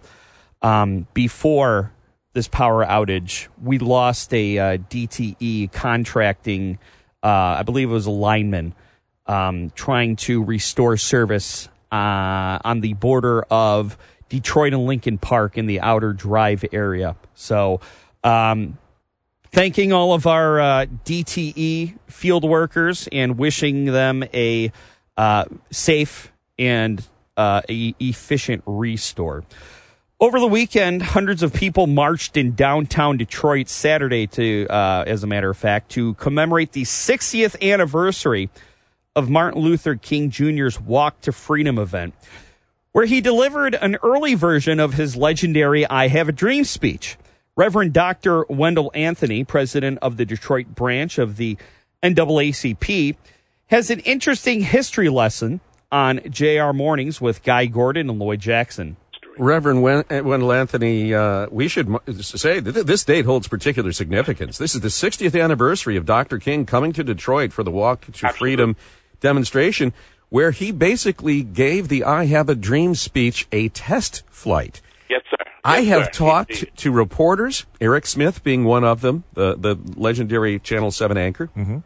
um, 0.61 1.07
before 1.13 1.91
this 2.35 2.47
power 2.49 2.85
outage, 2.85 3.47
we 3.63 3.79
lost 3.79 4.33
a 4.33 4.59
uh, 4.59 4.77
DTE 4.77 5.71
contracting, 5.71 6.77
uh, 7.23 7.27
I 7.59 7.63
believe 7.63 7.89
it 7.89 7.93
was 7.93 8.05
a 8.05 8.11
lineman, 8.11 8.75
um, 9.25 9.71
trying 9.73 10.17
to 10.17 10.43
restore 10.43 10.97
service 10.97 11.69
uh, 11.93 12.59
on 12.63 12.81
the 12.81 12.93
border 12.93 13.43
of 13.43 13.97
Detroit 14.27 14.73
and 14.73 14.85
Lincoln 14.85 15.17
Park 15.17 15.57
in 15.57 15.65
the 15.65 15.79
outer 15.79 16.11
drive 16.11 16.65
area. 16.73 17.15
So, 17.35 17.79
um, 18.21 18.77
thanking 19.53 19.93
all 19.93 20.11
of 20.11 20.27
our 20.27 20.59
uh, 20.59 20.85
DTE 21.05 21.97
field 22.07 22.43
workers 22.43 23.07
and 23.13 23.37
wishing 23.37 23.85
them 23.85 24.25
a 24.33 24.73
uh, 25.15 25.45
safe 25.71 26.33
and 26.59 27.01
uh, 27.37 27.61
a 27.69 27.95
efficient 27.99 28.61
restore. 28.65 29.45
Over 30.25 30.39
the 30.39 30.47
weekend, 30.47 31.03
hundreds 31.03 31.43
of 31.43 31.53
people 31.53 31.85
marched 31.85 32.35
in 32.35 32.55
downtown 32.55 33.15
Detroit 33.15 33.69
Saturday 33.69 34.25
to, 34.25 34.65
uh, 34.71 35.03
as 35.05 35.23
a 35.23 35.27
matter 35.27 35.51
of 35.51 35.55
fact, 35.55 35.91
to 35.91 36.15
commemorate 36.15 36.71
the 36.71 36.81
60th 36.81 37.61
anniversary 37.61 38.49
of 39.15 39.29
Martin 39.29 39.61
Luther 39.61 39.93
King 39.93 40.31
Jr.'s 40.31 40.81
Walk 40.81 41.21
to 41.21 41.31
Freedom 41.31 41.77
event, 41.77 42.15
where 42.91 43.05
he 43.05 43.21
delivered 43.21 43.75
an 43.75 43.97
early 44.01 44.33
version 44.33 44.79
of 44.79 44.95
his 44.95 45.15
legendary 45.15 45.85
I 45.85 46.07
Have 46.07 46.27
a 46.27 46.31
Dream 46.31 46.63
speech. 46.63 47.17
Reverend 47.55 47.93
Dr. 47.93 48.45
Wendell 48.49 48.89
Anthony, 48.95 49.43
president 49.43 49.99
of 50.01 50.17
the 50.17 50.25
Detroit 50.25 50.69
branch 50.69 51.19
of 51.19 51.37
the 51.37 51.55
NAACP, 52.01 53.15
has 53.67 53.91
an 53.91 53.99
interesting 53.99 54.61
history 54.61 55.07
lesson 55.07 55.59
on 55.91 56.19
JR 56.27 56.71
Mornings 56.71 57.21
with 57.21 57.43
Guy 57.43 57.67
Gordon 57.67 58.09
and 58.09 58.17
Lloyd 58.17 58.39
Jackson. 58.39 58.97
Reverend 59.37 59.81
Wendell 59.81 60.51
Anthony, 60.51 61.13
uh, 61.13 61.47
we 61.49 61.67
should 61.67 61.89
say 62.21 62.59
that 62.59 62.87
this 62.87 63.03
date 63.03 63.25
holds 63.25 63.47
particular 63.47 63.91
significance. 63.91 64.57
This 64.57 64.75
is 64.75 64.81
the 64.81 64.89
60th 64.89 65.39
anniversary 65.41 65.97
of 65.97 66.05
Dr. 66.05 66.39
King 66.39 66.65
coming 66.65 66.93
to 66.93 67.03
Detroit 67.03 67.51
for 67.53 67.63
the 67.63 67.71
Walk 67.71 68.01
to 68.01 68.07
Absolutely. 68.07 68.37
Freedom 68.37 68.75
demonstration, 69.19 69.93
where 70.29 70.51
he 70.51 70.71
basically 70.71 71.43
gave 71.43 71.87
the 71.87 72.03
I 72.03 72.25
Have 72.25 72.49
a 72.49 72.55
Dream 72.55 72.95
speech 72.95 73.47
a 73.51 73.69
test 73.69 74.23
flight. 74.27 74.81
Yes, 75.09 75.21
sir. 75.29 75.37
I 75.63 75.81
have 75.81 76.05
sir. 76.05 76.11
talked 76.11 76.53
to, 76.53 76.65
to, 76.65 76.91
reporters, 76.91 77.65
Erik 77.81 78.05
Smith 78.05 78.43
being 78.43 78.63
one 78.63 78.83
of 78.83 79.01
them, 79.01 79.23
the, 79.33 79.55
the 79.55 79.77
legendary 79.95 80.59
Channel 80.59 80.91
7 80.91 81.17
anchor, 81.17 81.49
mm-hmm. 81.55 81.79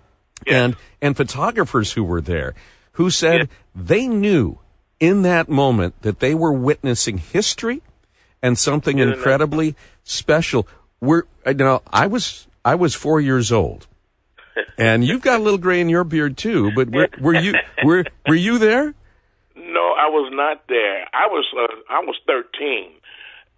yes. 0.45 0.55
and, 0.55 0.75
and 1.01 1.17
photographers 1.17 1.93
who 1.93 2.03
were 2.03 2.21
there, 2.21 2.55
who 2.93 3.09
said 3.09 3.41
yes. 3.41 3.47
they 3.75 4.07
knew 4.07 4.59
in 4.99 5.21
that 5.23 5.49
moment 5.49 6.01
that 6.01 6.19
they 6.19 6.33
were 6.33 6.51
witnessing 6.51 7.17
history 7.17 7.81
and 8.41 8.57
something 8.57 8.99
incredibly 8.99 9.75
special. 10.03 10.67
We're, 10.99 11.23
you 11.45 11.53
know, 11.53 11.81
I 11.91 12.07
was, 12.07 12.47
I 12.63 12.75
was 12.75 12.95
four 12.95 13.19
years 13.21 13.51
old. 13.51 13.87
and 14.77 15.03
you've 15.03 15.21
got 15.21 15.39
a 15.39 15.43
little 15.43 15.59
gray 15.59 15.79
in 15.79 15.89
your 15.89 16.03
beard 16.03 16.37
too, 16.37 16.71
but 16.75 16.89
were, 16.89 17.07
were 17.19 17.35
you, 17.35 17.53
were, 17.83 18.03
were 18.27 18.35
you 18.35 18.57
there? 18.57 18.93
No, 19.55 19.93
I 19.97 20.07
was 20.07 20.31
not 20.33 20.67
there. 20.67 21.05
I 21.13 21.27
was, 21.27 21.45
uh, 21.57 21.75
I 21.89 21.99
was 21.99 22.15
13 22.27 22.91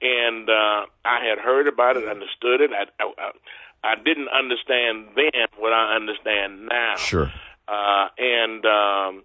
and 0.02 0.50
uh, 0.50 0.86
I 1.06 1.26
had 1.28 1.38
heard 1.38 1.68
about 1.68 1.98
it, 1.98 2.08
understood 2.08 2.62
it. 2.62 2.72
I, 2.72 3.04
I, 3.04 3.32
I 3.84 3.96
didn't 3.96 4.30
understand 4.30 5.08
then 5.16 5.48
what 5.58 5.74
I 5.74 5.96
understand 5.96 6.68
now. 6.68 6.96
Sure. 6.98 7.32
Uh, 7.68 8.08
and 8.18 8.66
um, 8.66 9.24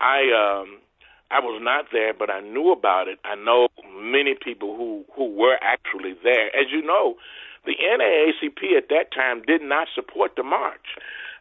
I 0.00 0.62
um, 0.62 0.78
I 1.34 1.40
was 1.42 1.58
not 1.58 1.90
there, 1.90 2.14
but 2.14 2.30
I 2.30 2.38
knew 2.40 2.70
about 2.70 3.08
it. 3.08 3.18
I 3.24 3.34
know 3.34 3.66
many 3.98 4.38
people 4.38 4.76
who 4.78 5.02
who 5.18 5.34
were 5.34 5.58
actually 5.60 6.14
there. 6.22 6.46
As 6.54 6.70
you 6.70 6.80
know, 6.80 7.18
the 7.66 7.74
NAACP 7.74 8.78
at 8.78 8.86
that 8.94 9.10
time 9.10 9.42
did 9.42 9.60
not 9.60 9.88
support 9.90 10.36
the 10.36 10.44
march. 10.44 10.94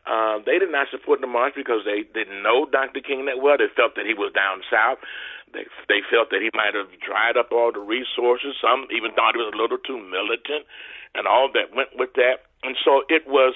Uh, 0.10 0.40
they 0.46 0.58
did 0.58 0.72
not 0.72 0.88
support 0.90 1.22
the 1.22 1.30
march 1.30 1.54
because 1.56 1.86
they 1.86 2.04
didn't 2.10 2.42
know 2.42 2.66
Dr. 2.66 3.00
King 3.06 3.30
that 3.30 3.38
well. 3.38 3.62
They 3.62 3.70
felt 3.70 3.94
that 3.96 4.10
he 4.10 4.18
was 4.18 4.34
down 4.34 4.66
south. 4.66 4.98
They 5.54 5.70
they 5.88 6.02
felt 6.10 6.34
that 6.34 6.42
he 6.42 6.50
might 6.58 6.74
have 6.74 6.90
dried 6.98 7.38
up 7.38 7.54
all 7.54 7.72
the 7.72 7.80
resources. 7.80 8.58
Some 8.58 8.90
even 8.90 9.14
thought 9.14 9.38
he 9.38 9.46
was 9.46 9.54
a 9.54 9.62
little 9.62 9.78
too 9.78 10.02
militant, 10.02 10.66
and 11.14 11.30
all 11.30 11.54
that 11.54 11.70
went 11.70 11.94
with 11.94 12.18
that. 12.18 12.50
And 12.66 12.76
so 12.82 13.06
it 13.14 13.30
was 13.30 13.54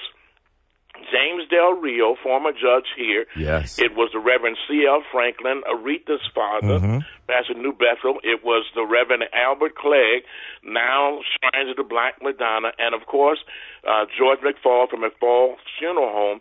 James 1.10 1.48
Del 1.48 1.72
Rio, 1.74 2.16
former 2.22 2.52
judge 2.52 2.86
here. 2.96 3.26
Yes. 3.36 3.78
It 3.78 3.94
was 3.94 4.10
the 4.12 4.18
Reverend 4.18 4.56
C.L. 4.68 5.02
Franklin, 5.10 5.62
Aretha's 5.68 6.24
father, 6.34 6.78
mm-hmm. 6.78 6.98
Pastor 7.26 7.54
New 7.54 7.72
Bethel. 7.72 8.20
It 8.22 8.44
was 8.44 8.66
the 8.74 8.84
Reverend 8.84 9.24
Albert 9.32 9.74
Cleage, 9.76 10.24
now 10.62 11.20
Shrines 11.24 11.70
of 11.70 11.76
the 11.76 11.88
Black 11.88 12.20
Madonna, 12.22 12.72
and 12.78 12.94
of 12.94 13.06
course 13.06 13.38
uh, 13.86 14.04
George 14.16 14.40
McFall 14.40 14.88
from 14.88 15.00
McFall 15.00 15.56
Funeral 15.78 16.12
Home, 16.12 16.40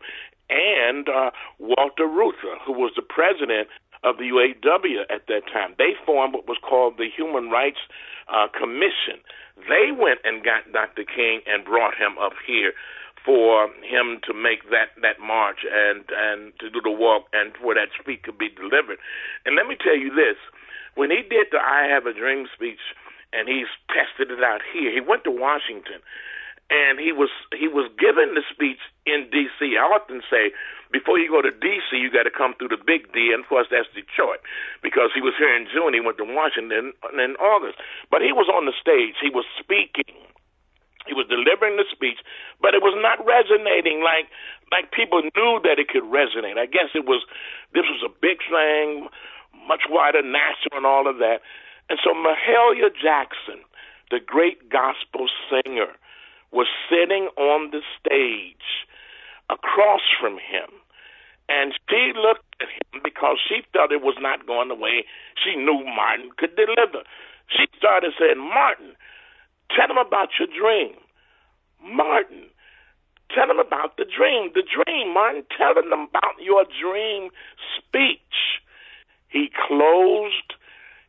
and 0.50 1.07
uh, 1.09 1.31
Walter 1.59 2.07
Reuther, 2.07 2.59
who 2.65 2.74
was 2.74 2.93
the 2.95 3.01
president 3.01 3.67
of 4.03 4.17
the 4.17 4.29
UAW 4.29 5.01
at 5.09 5.27
that 5.27 5.41
time. 5.51 5.75
They 5.77 5.93
formed 6.05 6.33
what 6.33 6.47
was 6.47 6.57
called 6.62 6.97
the 6.97 7.09
Human 7.09 7.50
Rights 7.50 7.79
uh, 8.29 8.47
Commission. 8.47 9.19
They 9.67 9.91
went 9.91 10.19
and 10.24 10.43
got 10.43 10.71
Dr. 10.71 11.03
King 11.03 11.41
and 11.47 11.65
brought 11.65 11.95
him 11.95 12.17
up 12.21 12.33
here 12.45 12.74
for 13.27 13.67
him 13.84 14.24
to 14.24 14.31
make 14.31 14.63
that 14.72 14.96
that 15.03 15.19
march 15.19 15.67
and 15.67 16.07
and 16.07 16.55
to 16.63 16.72
do 16.72 16.79
the 16.79 16.96
walk 16.96 17.27
and 17.36 17.51
for 17.60 17.75
that 17.75 17.91
speech 18.00 18.24
could 18.24 18.39
be 18.39 18.48
delivered. 18.48 18.96
And 19.43 19.60
let 19.60 19.67
me 19.67 19.75
tell 19.75 20.00
you 20.00 20.15
this: 20.15 20.39
when 20.96 21.12
he 21.12 21.27
did 21.27 21.51
the 21.51 21.60
"I 21.60 21.91
Have 21.91 22.07
a 22.07 22.15
Dream" 22.15 22.48
speech 22.55 22.79
and 23.36 23.51
he's 23.51 23.67
tested 23.91 24.31
it 24.31 24.39
out 24.39 24.63
here, 24.63 24.96
he 24.96 25.03
went 25.03 25.27
to 25.27 25.31
Washington 25.36 26.00
and 26.69 27.00
he 27.00 27.12
was 27.12 27.29
he 27.55 27.67
was 27.67 27.91
given 28.00 28.36
the 28.36 28.43
speech 28.51 28.79
in 29.05 29.27
D.C. 29.31 29.75
I 29.79 29.84
often 29.88 30.22
say 30.31 30.51
before 30.91 31.19
you 31.19 31.27
go 31.27 31.41
to 31.41 31.51
D.C., 31.51 31.96
you 31.96 32.12
got 32.12 32.24
to 32.24 32.31
come 32.31 32.55
through 32.55 32.72
the 32.72 32.79
big 32.79 33.12
D, 33.12 33.31
and 33.36 33.43
of 33.43 33.50
course 33.50 33.67
that's 33.72 33.88
Detroit, 33.91 34.39
because 34.84 35.12
he 35.15 35.19
was 35.19 35.36
here 35.36 35.51
in 35.51 35.67
June. 35.67 35.91
He 35.93 36.00
went 36.00 36.17
to 36.19 36.27
Washington 36.27 36.96
in 37.15 37.36
August, 37.39 37.79
but 38.12 38.24
he 38.24 38.31
was 38.31 38.48
on 38.48 38.67
the 38.67 38.75
stage. 38.75 39.15
He 39.19 39.31
was 39.31 39.43
speaking. 39.60 40.15
He 41.07 41.15
was 41.15 41.27
delivering 41.27 41.77
the 41.77 41.87
speech, 41.89 42.19
but 42.61 42.75
it 42.75 42.83
was 42.83 42.95
not 42.99 43.23
resonating 43.25 44.03
like 44.03 44.27
like 44.71 44.91
people 44.91 45.23
knew 45.23 45.59
that 45.63 45.79
it 45.79 45.87
could 45.87 46.03
resonate. 46.03 46.59
I 46.59 46.67
guess 46.67 46.91
it 46.93 47.05
was 47.07 47.23
this 47.73 47.87
was 47.87 48.03
a 48.03 48.11
big 48.11 48.43
thing, 48.45 49.07
much 49.67 49.87
wider, 49.89 50.21
national, 50.21 50.83
and 50.83 50.85
all 50.85 51.07
of 51.07 51.17
that. 51.19 51.39
And 51.89 51.99
so 52.03 52.11
Mahalia 52.11 52.91
Jackson, 52.91 53.63
the 54.11 54.19
great 54.19 54.69
gospel 54.69 55.27
singer, 55.47 55.95
was 56.51 56.67
sitting 56.89 57.27
on 57.37 57.71
the 57.71 57.81
stage 57.99 58.87
across 59.49 60.01
from 60.19 60.33
him. 60.33 60.67
And 61.49 61.71
she 61.87 62.11
looked 62.11 62.43
at 62.59 62.67
him 62.67 62.99
because 63.03 63.37
she 63.39 63.63
felt 63.71 63.91
it 63.91 64.03
was 64.03 64.17
not 64.19 64.45
going 64.45 64.67
the 64.67 64.75
way 64.75 65.05
she 65.39 65.55
knew 65.55 65.83
Martin 65.85 66.31
could 66.37 66.55
deliver. 66.55 67.07
She 67.47 67.67
started 67.77 68.11
saying, 68.19 68.39
Martin, 68.39 68.95
tell 69.75 69.89
him 69.89 69.97
about 69.97 70.29
your 70.39 70.47
dream. 70.47 70.95
Martin, 71.81 72.45
tell 73.33 73.50
him 73.50 73.59
about 73.59 73.97
the 73.97 74.05
dream. 74.05 74.51
The 74.53 74.63
dream, 74.63 75.13
Martin, 75.13 75.43
tell 75.57 75.77
him 75.77 75.91
about 75.91 76.41
your 76.41 76.65
dream 76.65 77.29
speech. 77.77 78.59
He 79.29 79.50
closed 79.67 80.53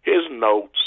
his 0.02 0.22
notes 0.30 0.78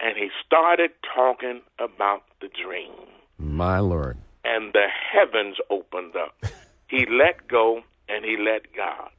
and 0.00 0.16
he 0.16 0.28
started 0.46 0.90
talking 1.14 1.60
about 1.78 2.22
the 2.40 2.48
dream. 2.48 2.92
My 3.38 3.80
Lord. 3.80 4.16
And 4.44 4.72
the 4.72 4.86
heavens 4.86 5.56
opened 5.70 6.14
up. 6.16 6.34
he 6.88 7.06
let 7.10 7.48
go 7.48 7.82
and 8.08 8.24
he 8.24 8.36
let 8.38 8.74
God. 8.76 9.10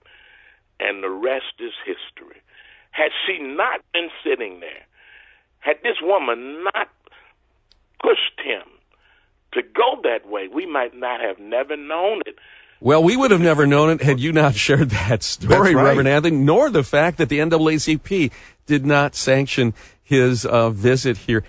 And 0.80 1.04
the 1.04 1.10
rest 1.10 1.60
is 1.60 1.74
history. 1.86 2.42
Had 2.92 3.12
she 3.26 3.38
not 3.40 3.82
been 3.94 4.10
sitting 4.24 4.62
there, 4.62 4.88
had 5.60 5.78
this 5.84 5.98
woman 6.02 6.64
not 6.64 6.88
pushed 8.02 8.40
him 8.44 8.64
to 9.54 9.62
go 9.62 10.02
that 10.04 10.28
way, 10.28 10.48
we 10.48 10.66
might 10.66 10.96
not 10.96 11.22
have 11.22 11.40
never 11.40 11.76
known 11.76 12.22
it. 12.26 12.36
Well, 12.82 13.04
we 13.04 13.18
would 13.18 13.32
have 13.32 13.42
never 13.42 13.68
known 13.68 13.90
it 13.90 14.02
had 14.02 14.20
you 14.20 14.32
not 14.32 14.56
shared 14.68 14.90
that 14.92 15.24
story, 15.24 15.76
right. 15.76 15.84
Reverend 15.84 16.08
Anthony, 16.08 16.38
nor 16.38 16.70
the 16.70 16.84
fact 16.84 17.18
that 17.18 17.30
the 17.30 17.40
NAACP 17.40 18.32
did 18.66 18.86
not 18.86 19.16
sanction 19.16 19.74
his 20.02 20.46
uh, 20.46 20.70
visit 20.70 21.18
here. 21.18 21.44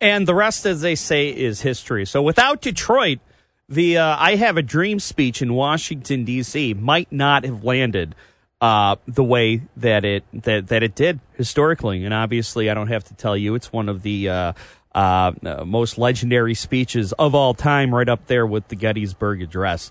And 0.00 0.28
the 0.28 0.34
rest, 0.34 0.66
as 0.66 0.80
they 0.80 0.96
say, 0.96 1.28
is 1.28 1.62
history. 1.62 2.04
So 2.04 2.20
without 2.20 2.60
Detroit, 2.60 3.20
the 3.68 3.98
uh, 3.98 4.16
I 4.18 4.36
Have 4.36 4.56
a 4.56 4.62
Dream 4.62 5.00
speech 5.00 5.40
in 5.40 5.54
Washington, 5.54 6.24
D.C. 6.24 6.74
might 6.74 7.10
not 7.10 7.44
have 7.44 7.64
landed 7.64 8.14
uh, 8.60 8.96
the 9.06 9.24
way 9.24 9.62
that 9.76 10.04
it 10.04 10.24
that, 10.32 10.68
that 10.68 10.82
it 10.82 10.94
did 10.94 11.20
historically. 11.34 12.04
And 12.04 12.12
obviously, 12.12 12.68
I 12.68 12.74
don't 12.74 12.88
have 12.88 13.04
to 13.04 13.14
tell 13.14 13.36
you, 13.36 13.54
it's 13.54 13.72
one 13.72 13.88
of 13.88 14.02
the 14.02 14.28
uh, 14.28 14.52
uh, 14.94 15.32
most 15.66 15.98
legendary 15.98 16.54
speeches 16.54 17.12
of 17.12 17.34
all 17.34 17.54
time, 17.54 17.94
right 17.94 18.08
up 18.08 18.26
there 18.26 18.46
with 18.46 18.68
the 18.68 18.76
Gettysburg 18.76 19.42
Address. 19.42 19.90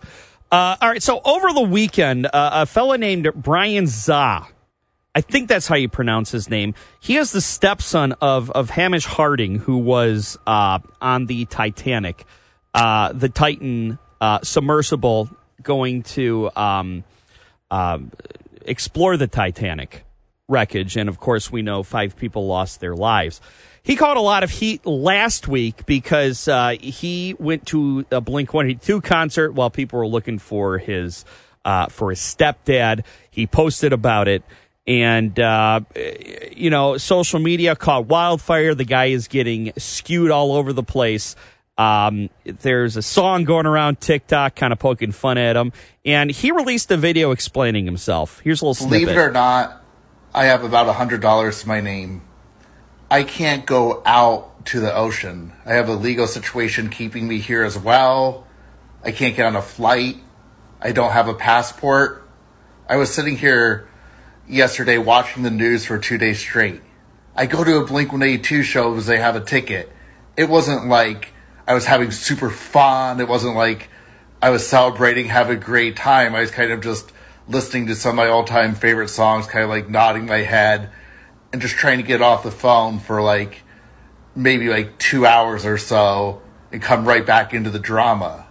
Uh, 0.51 0.77
all 0.81 0.89
right, 0.89 1.01
so 1.01 1.19
over 1.25 1.51
the 1.51 1.62
weekend, 1.62 2.27
uh, 2.27 2.29
a 2.33 2.65
fellow 2.65 2.95
named 2.95 3.29
Brian 3.36 3.86
Szasz, 3.86 4.48
I 5.15 5.22
think 5.22 5.48
that's 5.48 5.67
how 5.67 5.75
you 5.75 5.89
pronounce 5.89 6.31
his 6.31 6.50
name. 6.50 6.74
He 7.00 7.17
is 7.17 7.31
the 7.31 7.41
stepson 7.41 8.13
of 8.13 8.50
of 8.51 8.72
Hamish 8.72 9.05
Harding, 9.05 9.60
who 9.60 9.77
was 9.77 10.38
uh, 10.48 10.79
on 11.01 11.27
the 11.27 11.45
Titanic, 11.45 12.25
uh, 12.74 13.13
the 13.13 13.29
Titan 13.29 14.00
uh, 14.19 14.39
submersible, 14.41 15.29
going 15.62 16.03
to 16.03 16.50
um, 16.55 17.03
um, 17.69 18.12
explore 18.65 19.17
the 19.17 19.27
Titanic 19.27 20.03
wreckage, 20.48 20.98
and 20.98 21.10
of 21.10 21.19
course, 21.19 21.51
we 21.51 21.62
know 21.62 21.83
five 21.83 22.17
people 22.17 22.48
lost 22.48 22.79
their 22.79 22.95
lives. 22.95 23.39
He 23.83 23.97
caught 23.97 24.15
a 24.15 24.21
lot 24.21 24.43
of 24.43 24.49
heat 24.49 24.85
last 24.85 25.49
week 25.49 25.85
because 25.85 26.47
uh, 26.47 26.75
he 26.79 27.35
went 27.37 27.67
to 27.67 28.05
a 28.11 28.21
Blink 28.21 28.53
One 28.53 28.67
Eighty 28.67 28.79
Two 28.79 29.01
concert 29.01 29.51
while 29.51 29.69
people 29.69 29.99
were 29.99 30.07
looking 30.07 30.39
for 30.39 30.77
his 30.77 31.25
uh, 31.65 31.87
for 31.87 32.09
his 32.11 32.19
stepdad. 32.19 33.03
He 33.29 33.45
posted 33.45 33.91
about 33.91 34.29
it, 34.29 34.43
and 34.87 35.37
uh, 35.37 35.81
you 36.55 36.69
know, 36.69 36.95
social 36.95 37.39
media 37.39 37.75
caught 37.75 38.05
wildfire. 38.05 38.73
The 38.73 38.85
guy 38.85 39.07
is 39.07 39.27
getting 39.27 39.73
skewed 39.77 40.31
all 40.31 40.53
over 40.53 40.71
the 40.71 40.83
place. 40.83 41.35
Um, 41.77 42.29
there's 42.45 42.95
a 42.95 43.01
song 43.01 43.43
going 43.43 43.65
around 43.65 43.99
TikTok, 43.99 44.55
kind 44.55 44.71
of 44.71 44.79
poking 44.79 45.11
fun 45.11 45.37
at 45.37 45.57
him, 45.57 45.73
and 46.05 46.31
he 46.31 46.51
released 46.51 46.89
a 46.91 46.97
video 46.97 47.31
explaining 47.31 47.83
himself. 47.83 48.39
Here's 48.39 48.61
a 48.61 48.65
little 48.65 48.75
Snippet. 48.75 49.07
Believe 49.07 49.09
it 49.09 49.19
or 49.19 49.31
not, 49.31 49.83
I 50.33 50.45
have 50.45 50.63
about 50.63 50.87
a 50.87 50.93
hundred 50.93 51.19
dollars 51.19 51.63
to 51.63 51.67
my 51.67 51.81
name. 51.81 52.21
I 53.13 53.24
can't 53.24 53.63
go 53.67 54.01
out 54.08 54.65
to 54.65 54.79
the 54.79 54.91
ocean. 54.91 55.53
I 55.67 55.74
have 55.74 55.88
a 55.88 55.93
legal 55.93 56.25
situation 56.25 56.89
keeping 56.89 57.27
me 57.27 57.38
here 57.38 57.63
as 57.63 57.77
well. 57.77 58.48
I 59.03 59.12
can't 59.12 59.36
get 59.36 59.46
on 59.46 59.55
a 59.55 59.62
flight. 59.62 60.17
I 60.82 60.93
don't 60.93 61.12
have 61.12 61.27
a 61.27 61.36
passport. 61.36 62.27
I 62.89 62.96
was 62.96 63.13
sitting 63.13 63.38
here 63.38 63.88
yesterday 64.50 64.98
watching 64.98 65.43
the 65.43 65.51
news 65.51 65.86
for 65.86 66.00
two 66.00 66.17
days 66.17 66.39
straight. 66.39 66.82
I 67.36 67.46
go 67.46 67.63
to 67.63 67.77
a 67.77 67.86
Blink 67.86 68.12
182 68.12 68.63
show 68.63 68.89
because 68.89 69.05
they 69.05 69.20
have 69.20 69.36
a 69.36 69.41
ticket. 69.41 69.91
It 70.36 70.50
wasn't 70.50 70.88
like 70.88 71.34
I 71.67 71.75
was 71.75 71.86
having 71.86 72.10
super 72.10 72.50
fun. 72.50 73.22
It 73.22 73.27
wasn't 73.27 73.55
like 73.55 73.89
I 74.41 74.50
was 74.50 74.65
celebrating, 74.65 75.27
having 75.27 75.58
a 75.58 75.60
great 75.60 75.96
time. 75.98 76.34
I 76.34 76.41
was 76.41 76.50
kind 76.50 76.72
of 76.72 76.82
just 76.82 77.12
listening 77.48 77.86
to 77.88 77.96
some 77.96 78.17
of 78.17 78.25
my 78.25 78.29
all 78.29 78.43
time 78.43 78.74
favorite 78.74 79.10
songs, 79.10 79.46
kind 79.46 79.63
of 79.63 79.70
like 79.70 79.88
nodding 79.88 80.25
my 80.25 80.39
head 80.39 80.89
and 81.53 81.62
just 81.62 81.75
trying 81.75 82.00
to 82.00 82.03
get 82.03 82.22
off 82.22 82.43
the 82.43 82.51
phone 82.51 83.00
for 83.00 83.22
like 83.22 83.62
maybe 84.36 84.67
like 84.67 84.98
two 84.98 85.25
hours 85.25 85.65
or 85.65 85.77
so 85.77 86.41
and 86.71 86.82
come 86.82 87.06
right 87.06 87.25
back 87.25 87.54
into 87.54 87.69
the 87.69 87.80
drama. 87.80 88.47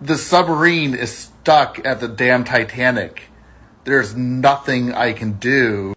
The 0.00 0.18
submarine 0.18 0.94
is 0.94 1.10
stuck 1.16 1.84
at 1.84 2.00
the 2.00 2.08
damn 2.08 2.44
Titanic. 2.44 3.30
There's 3.84 4.14
nothing 4.14 4.92
I 4.92 5.14
can 5.14 5.32
do. 5.32 5.94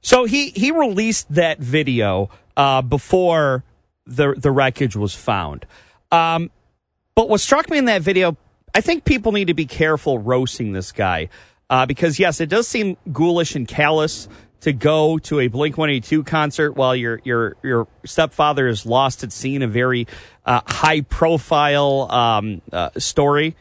So 0.00 0.24
he 0.24 0.50
he 0.50 0.70
released 0.70 1.32
that 1.34 1.58
video 1.58 2.30
uh, 2.56 2.80
before 2.80 3.62
the 4.06 4.34
the 4.36 4.50
wreckage 4.50 4.96
was 4.96 5.14
found. 5.14 5.66
Um, 6.10 6.50
but 7.14 7.28
what 7.28 7.40
struck 7.40 7.68
me 7.68 7.76
in 7.76 7.84
that 7.84 8.00
video, 8.00 8.38
I 8.74 8.80
think 8.80 9.04
people 9.04 9.32
need 9.32 9.48
to 9.48 9.54
be 9.54 9.66
careful 9.66 10.18
roasting 10.18 10.72
this 10.72 10.90
guy 10.90 11.28
uh, 11.68 11.84
because 11.84 12.18
yes, 12.18 12.40
it 12.40 12.48
does 12.48 12.66
seem 12.66 12.96
ghoulish 13.12 13.54
and 13.54 13.68
callous 13.68 14.26
to 14.60 14.72
go 14.72 15.18
to 15.18 15.40
a 15.40 15.48
Blink 15.48 15.78
One 15.78 15.90
Eighty 15.90 16.00
Two 16.00 16.22
concert 16.22 16.72
while 16.72 16.94
your 16.94 17.20
your 17.24 17.56
your 17.62 17.88
stepfather 18.04 18.68
is 18.68 18.84
lost 18.86 19.24
at 19.24 19.32
sea. 19.32 19.56
A 19.56 19.66
very 19.66 20.06
uh, 20.44 20.60
high 20.66 21.00
profile 21.02 22.10
um, 22.10 22.62
uh, 22.72 22.90
story. 22.98 23.56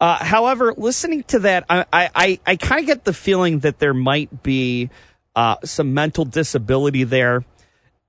Uh, 0.00 0.22
however, 0.22 0.74
listening 0.76 1.22
to 1.24 1.40
that, 1.40 1.64
I 1.68 1.84
I, 1.92 2.40
I 2.46 2.56
kind 2.56 2.80
of 2.80 2.86
get 2.86 3.04
the 3.04 3.12
feeling 3.12 3.60
that 3.60 3.78
there 3.78 3.94
might 3.94 4.42
be 4.42 4.90
uh, 5.34 5.56
some 5.64 5.94
mental 5.94 6.24
disability 6.24 7.04
there, 7.04 7.44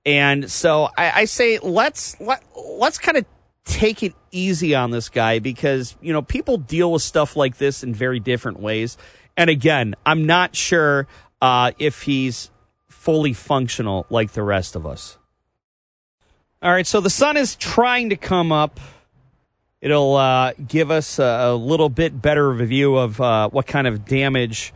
and 0.04 0.50
so 0.50 0.90
I, 0.96 1.22
I 1.22 1.24
say 1.24 1.58
let's 1.58 2.20
let 2.20 2.44
let's 2.54 2.98
kind 2.98 3.16
of 3.16 3.24
take 3.64 4.02
it 4.02 4.14
easy 4.30 4.74
on 4.74 4.90
this 4.90 5.08
guy 5.08 5.38
because 5.38 5.96
you 6.00 6.12
know 6.12 6.22
people 6.22 6.58
deal 6.58 6.92
with 6.92 7.02
stuff 7.02 7.36
like 7.36 7.56
this 7.56 7.82
in 7.82 7.94
very 7.94 8.20
different 8.20 8.60
ways. 8.60 8.98
And 9.36 9.48
again, 9.48 9.94
I'm 10.04 10.26
not 10.26 10.56
sure 10.56 11.06
uh, 11.40 11.72
if 11.78 12.02
he's 12.02 12.50
fully 12.88 13.32
functional 13.32 14.06
like 14.10 14.32
the 14.32 14.42
rest 14.42 14.76
of 14.76 14.86
us. 14.86 15.18
All 16.60 16.72
right, 16.72 16.86
so 16.86 17.00
the 17.00 17.10
sun 17.10 17.36
is 17.36 17.54
trying 17.54 18.10
to 18.10 18.16
come 18.16 18.50
up. 18.50 18.80
It'll 19.80 20.16
uh, 20.16 20.54
give 20.66 20.90
us 20.90 21.20
a, 21.20 21.22
a, 21.22 21.54
little 21.54 21.88
bit 21.88 22.20
better 22.20 22.50
of 22.50 22.60
a 22.60 22.66
view 22.66 22.96
of 22.96 23.20
uh, 23.20 23.48
what 23.50 23.68
kind 23.68 23.86
of 23.86 24.04
damage 24.04 24.72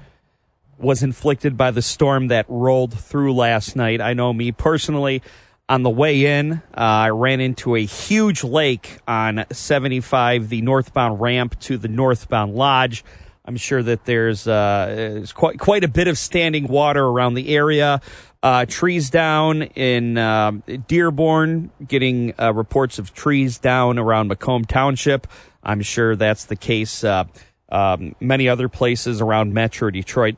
was 0.79 1.03
inflicted 1.03 1.57
by 1.57 1.73
the 1.73 1.83
storm 1.83 2.29
that 2.29 2.47
rolled 2.49 2.97
through 2.97 3.35
last 3.35 3.75
night. 3.75 4.01
I 4.01 4.15
know 4.15 4.33
me 4.33 4.53
personally, 4.53 5.23
on 5.69 5.83
the 5.83 5.91
way 5.91 6.27
in, 6.27 6.53
uh, 6.53 6.61
I 6.77 7.11
ran 7.11 7.41
into 7.41 7.75
a 7.77 7.85
huge 7.85 8.45
lake 8.45 8.99
on 9.09 9.45
75, 9.51 10.49
the 10.49 10.63
northbound 10.63 11.21
ramp 11.21 11.59
to 11.61 11.79
the 11.79 11.89
northbound 11.89 12.55
lodge. 12.55 13.05
I'm 13.45 13.57
sure 13.57 13.83
that 13.83 14.05
there's, 14.05 14.47
uh, 14.47 15.25
quite 15.35 15.59
quite 15.59 15.83
a 15.83 15.89
bit 15.89 16.07
of 16.07 16.17
standing 16.17 16.69
water 16.69 17.05
around 17.05 17.35
the 17.35 17.55
area. 17.55 18.01
Uh, 18.43 18.67
trees 18.67 19.09
down 19.09 19.63
in 19.63 20.19
uh, 20.19 20.51
Dearborn, 20.89 21.71
getting 21.87 22.35
uh, 22.41 22.53
reports 22.53 22.99
of 22.99 23.15
trees 23.15 23.59
down 23.59 23.99
around 23.99 24.29
Macomb 24.29 24.65
Township. 24.65 25.29
I'm 25.63 25.81
sure 25.81 26.17
that's 26.17 26.47
the 26.47 26.57
case. 26.57 27.05
Uh, 27.05 27.25
um, 27.69 28.17
many 28.21 28.49
other 28.49 28.69
places 28.69 29.21
around 29.21 29.55
Metro 29.55 29.91
Detroit. 29.91 30.37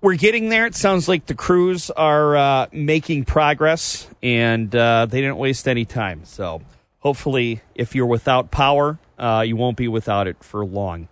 we're 0.00 0.16
getting 0.16 0.48
there. 0.48 0.66
It 0.66 0.74
sounds 0.74 1.08
like 1.08 1.26
the 1.26 1.36
crews 1.36 1.92
are 1.92 2.36
uh, 2.36 2.66
making 2.72 3.26
progress 3.26 4.08
and 4.24 4.74
uh, 4.74 5.06
they 5.06 5.20
didn't 5.20 5.36
waste 5.36 5.68
any 5.68 5.84
time. 5.84 6.24
So 6.24 6.62
hopefully, 6.98 7.60
if 7.76 7.94
you're 7.94 8.06
without 8.06 8.50
power, 8.50 8.98
uh, 9.16 9.44
you 9.46 9.54
won't 9.54 9.76
be 9.76 9.86
without 9.86 10.26
it 10.26 10.42
for 10.42 10.66
long. 10.66 11.06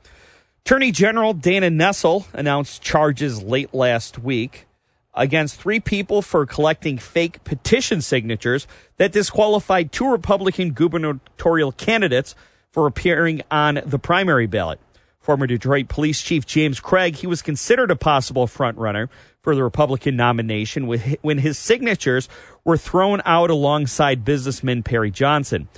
Attorney 0.67 0.91
General 0.91 1.33
Dana 1.33 1.71
Nessel 1.71 2.27
announced 2.33 2.83
charges 2.83 3.41
late 3.41 3.73
last 3.73 4.19
week 4.19 4.67
against 5.15 5.61
three 5.61 5.81
people 5.81 6.23
for 6.23 6.47
collecting 6.47 6.99
fake 6.99 7.45
petition 7.45 8.01
signatures 8.01 8.67
that 8.97 9.13
disqualified 9.13 9.93
two 9.93 10.11
Republican 10.11 10.73
gubernatorial 10.73 11.73
candidates 11.73 12.35
for 12.71 12.87
appearing 12.87 13.43
on 13.51 13.81
the 13.85 13.99
primary 13.99 14.47
ballot. 14.47 14.81
Former 15.21 15.47
Detroit 15.47 15.89
Police 15.89 16.21
Chief 16.21 16.45
James 16.47 16.81
Craig, 16.81 17.17
he 17.17 17.29
was 17.29 17.43
considered 17.43 17.93
a 17.93 17.97
possible 17.97 18.49
frontrunner 18.49 19.09
for 19.41 19.55
the 19.55 19.63
Republican 19.63 20.17
nomination 20.17 20.87
when 20.87 21.39
his 21.39 21.59
signatures 21.59 22.29
were 22.65 22.77
thrown 22.77 23.21
out 23.25 23.51
alongside 23.51 24.25
businessman 24.25 24.83
Perry 24.83 25.11
Johnson. 25.11 25.69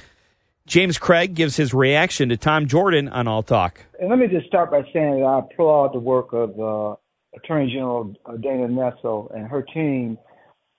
James 0.66 0.96
Craig 0.96 1.34
gives 1.34 1.56
his 1.56 1.74
reaction 1.74 2.30
to 2.30 2.38
Tom 2.38 2.66
Jordan 2.66 3.08
on 3.08 3.28
All 3.28 3.42
Talk. 3.42 3.84
And 4.00 4.08
let 4.08 4.18
me 4.18 4.28
just 4.28 4.46
start 4.46 4.70
by 4.70 4.82
saying 4.94 5.20
that 5.20 5.26
I 5.26 5.40
applaud 5.40 5.92
the 5.92 5.98
work 5.98 6.32
of 6.32 6.58
uh, 6.58 6.96
Attorney 7.36 7.70
General 7.72 8.14
Dana 8.40 8.68
Nessel 8.68 9.34
and 9.34 9.46
her 9.46 9.62
team. 9.62 10.18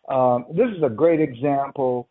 Um, 0.09 0.45
this 0.53 0.67
is 0.75 0.83
a 0.83 0.89
great 0.89 1.19
example 1.19 2.07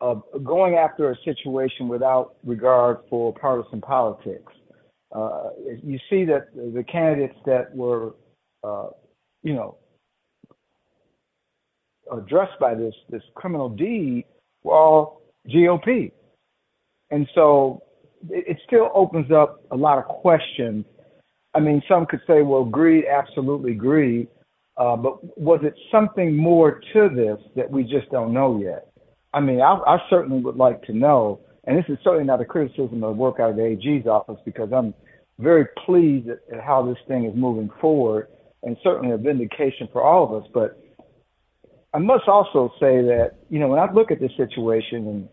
of 0.00 0.22
going 0.44 0.74
after 0.74 1.10
a 1.10 1.16
situation 1.24 1.88
without 1.88 2.34
regard 2.44 2.98
for 3.08 3.32
partisan 3.32 3.80
politics. 3.80 4.52
uh, 5.14 5.50
you 5.82 5.98
see 6.10 6.24
that 6.24 6.48
the 6.54 6.84
candidates 6.84 7.38
that 7.46 7.74
were, 7.74 8.14
uh, 8.64 8.88
you 9.42 9.54
know, 9.54 9.78
addressed 12.12 12.58
by 12.60 12.74
this 12.74 12.94
this 13.08 13.22
criminal 13.34 13.68
deed 13.68 14.24
were 14.62 14.74
all 14.74 15.22
GOP, 15.48 16.12
and 17.10 17.26
so 17.34 17.82
it, 18.30 18.44
it 18.48 18.58
still 18.66 18.90
opens 18.94 19.30
up 19.30 19.62
a 19.70 19.76
lot 19.76 19.98
of 19.98 20.04
questions. 20.04 20.84
I 21.56 21.60
mean, 21.60 21.82
some 21.88 22.04
could 22.04 22.20
say, 22.26 22.42
well, 22.42 22.64
greed, 22.64 23.04
absolutely 23.06 23.72
greed, 23.72 24.28
uh, 24.76 24.94
but 24.94 25.38
was 25.38 25.60
it 25.62 25.74
something 25.90 26.36
more 26.36 26.82
to 26.92 27.08
this 27.08 27.38
that 27.56 27.70
we 27.70 27.82
just 27.82 28.10
don't 28.10 28.34
know 28.34 28.60
yet? 28.60 28.88
I 29.32 29.40
mean, 29.40 29.62
I, 29.62 29.78
I 29.86 29.98
certainly 30.10 30.42
would 30.42 30.56
like 30.56 30.82
to 30.82 30.92
know, 30.92 31.40
and 31.64 31.78
this 31.78 31.86
is 31.88 31.96
certainly 32.04 32.26
not 32.26 32.42
a 32.42 32.44
criticism 32.44 33.02
of 33.02 33.16
the 33.16 33.22
work 33.22 33.40
out 33.40 33.50
of 33.50 33.56
the 33.56 33.64
AG's 33.64 34.06
office 34.06 34.36
because 34.44 34.68
I'm 34.70 34.92
very 35.38 35.64
pleased 35.86 36.28
at, 36.28 36.40
at 36.52 36.62
how 36.62 36.84
this 36.84 36.98
thing 37.08 37.24
is 37.24 37.34
moving 37.34 37.70
forward, 37.80 38.28
and 38.62 38.76
certainly 38.82 39.14
a 39.14 39.16
vindication 39.16 39.88
for 39.94 40.02
all 40.02 40.24
of 40.24 40.42
us. 40.42 40.50
But 40.52 40.78
I 41.94 41.98
must 41.98 42.28
also 42.28 42.70
say 42.78 43.00
that, 43.00 43.36
you 43.48 43.60
know, 43.60 43.68
when 43.68 43.78
I 43.78 43.90
look 43.90 44.10
at 44.10 44.20
this 44.20 44.32
situation 44.36 45.08
and 45.08 45.28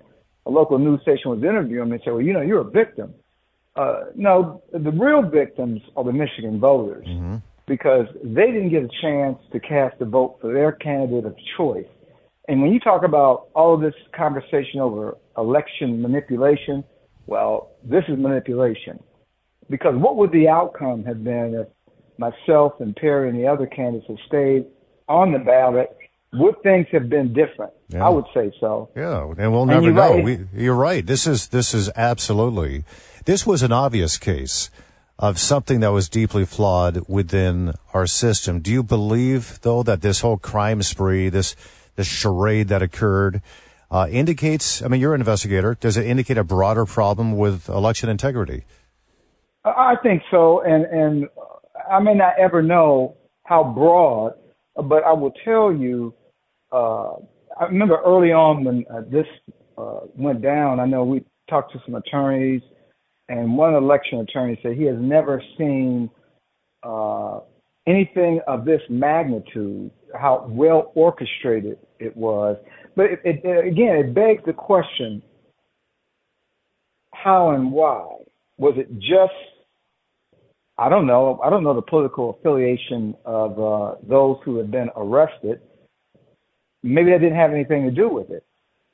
a 0.45 0.49
local 0.49 0.79
news 0.79 1.01
station 1.01 1.31
was 1.31 1.43
interviewing 1.43 1.89
me 1.89 1.95
and 1.95 2.01
said, 2.05 2.13
well, 2.13 2.21
you 2.21 2.31
know, 2.31 2.41
you're 2.41 2.61
a 2.61 2.71
victim. 2.71 3.13
Uh, 3.75 4.03
no, 4.15 4.61
the 4.71 4.91
real 4.91 5.21
victims 5.21 5.81
are 5.95 6.03
the 6.03 6.13
Michigan 6.13 6.59
voters 6.59 7.07
mm-hmm. 7.07 7.37
because 7.67 8.05
they 8.23 8.47
didn't 8.47 8.69
get 8.69 8.83
a 8.83 8.89
chance 9.01 9.37
to 9.51 9.59
cast 9.59 9.99
a 10.01 10.05
vote 10.05 10.37
for 10.39 10.53
their 10.53 10.71
candidate 10.71 11.25
of 11.25 11.35
choice. 11.57 11.87
And 12.47 12.61
when 12.61 12.71
you 12.71 12.79
talk 12.79 13.03
about 13.03 13.47
all 13.55 13.73
of 13.73 13.81
this 13.81 13.95
conversation 14.15 14.79
over 14.79 15.17
election 15.37 16.01
manipulation, 16.01 16.83
well, 17.25 17.71
this 17.83 18.03
is 18.07 18.17
manipulation. 18.17 19.01
Because 19.69 19.95
what 19.95 20.17
would 20.17 20.31
the 20.31 20.49
outcome 20.49 21.05
have 21.05 21.23
been 21.23 21.55
if 21.55 21.67
myself 22.17 22.73
and 22.79 22.95
Perry 22.95 23.29
and 23.29 23.39
the 23.39 23.47
other 23.47 23.65
candidates 23.65 24.05
had 24.07 24.17
stayed 24.27 24.65
on 25.07 25.31
the 25.31 25.39
ballot? 25.39 25.89
Would 26.33 26.61
things 26.63 26.87
have 26.91 27.09
been 27.09 27.33
different? 27.33 27.73
Yeah. 27.89 28.05
I 28.05 28.09
would 28.09 28.25
say 28.33 28.51
so. 28.59 28.89
Yeah, 28.95 29.31
and 29.37 29.51
we'll 29.51 29.67
never 29.67 29.87
and 29.87 29.95
know. 29.95 30.15
Right. 30.15 30.23
We, 30.23 30.39
you're 30.53 30.75
right. 30.75 31.05
This 31.05 31.27
is 31.27 31.49
this 31.49 31.75
is 31.75 31.91
absolutely. 31.95 32.83
This 33.25 33.47
was 33.47 33.63
an 33.63 33.71
obvious 33.71 34.17
case 34.17 34.69
of 35.17 35.39
something 35.39 35.79
that 35.79 35.93
was 35.93 36.09
deeply 36.09 36.43
flawed 36.43 37.07
within 37.07 37.73
our 37.93 38.05
system. 38.05 38.59
Do 38.59 38.69
you 38.69 38.83
believe, 38.83 39.59
though, 39.61 39.81
that 39.83 40.01
this 40.01 40.19
whole 40.19 40.37
crime 40.37 40.81
spree, 40.83 41.29
this 41.29 41.55
this 41.95 42.07
charade 42.07 42.67
that 42.67 42.81
occurred, 42.81 43.41
uh, 43.89 44.07
indicates? 44.11 44.81
I 44.81 44.89
mean, 44.89 44.99
you're 44.99 45.15
an 45.15 45.21
investigator. 45.21 45.77
Does 45.79 45.95
it 45.95 46.05
indicate 46.05 46.37
a 46.37 46.43
broader 46.43 46.85
problem 46.85 47.37
with 47.37 47.69
election 47.69 48.09
integrity? 48.09 48.65
I 49.63 49.95
think 50.03 50.23
so, 50.29 50.61
and 50.61 50.83
and 50.85 51.29
I 51.89 51.99
may 51.99 52.15
not 52.15 52.33
ever 52.37 52.61
know 52.61 53.15
how 53.45 53.63
broad, 53.63 54.33
but 54.75 55.05
I 55.05 55.13
will 55.13 55.33
tell 55.45 55.71
you. 55.71 56.13
Uh, 56.73 57.13
I 57.57 57.65
remember 57.65 58.01
early 58.03 58.33
on 58.33 58.65
when 58.65 58.83
uh, 58.93 59.01
this 59.09 59.27
uh, 59.77 59.99
went 60.15 60.41
down. 60.41 60.81
I 60.81 60.85
know 60.85 61.05
we 61.05 61.23
talked 61.49 61.71
to 61.73 61.79
some 61.85 61.95
attorneys, 61.95 62.63
and 63.29 63.57
one 63.57 63.73
election 63.73 64.19
attorney 64.19 64.59
said 64.61 64.73
he 64.73 64.83
has 64.83 64.97
never 64.99 65.41
seen 65.57 66.09
uh, 66.83 67.39
anything 67.87 68.41
of 68.47 68.65
this 68.65 68.81
magnitude. 68.89 69.91
How 70.13 70.45
well 70.49 70.91
orchestrated 70.95 71.79
it 71.99 72.15
was, 72.15 72.57
but 72.95 73.05
it, 73.05 73.19
it, 73.23 73.67
again, 73.67 73.95
it 73.95 74.13
begs 74.13 74.43
the 74.45 74.53
question: 74.53 75.21
How 77.13 77.51
and 77.51 77.71
why? 77.71 78.17
Was 78.57 78.75
it 78.77 78.87
just 78.99 79.33
I 80.77 80.89
don't 80.89 81.05
know. 81.05 81.39
I 81.43 81.49
don't 81.49 81.63
know 81.63 81.73
the 81.73 81.81
political 81.81 82.31
affiliation 82.31 83.15
of 83.25 83.59
uh, 83.59 83.95
those 84.07 84.37
who 84.43 84.57
have 84.57 84.71
been 84.71 84.89
arrested. 84.95 85.61
Maybe 86.81 87.11
that 87.11 87.19
didn't 87.19 87.37
have 87.37 87.51
anything 87.51 87.85
to 87.85 87.91
do 87.91 88.09
with 88.09 88.31
it, 88.31 88.43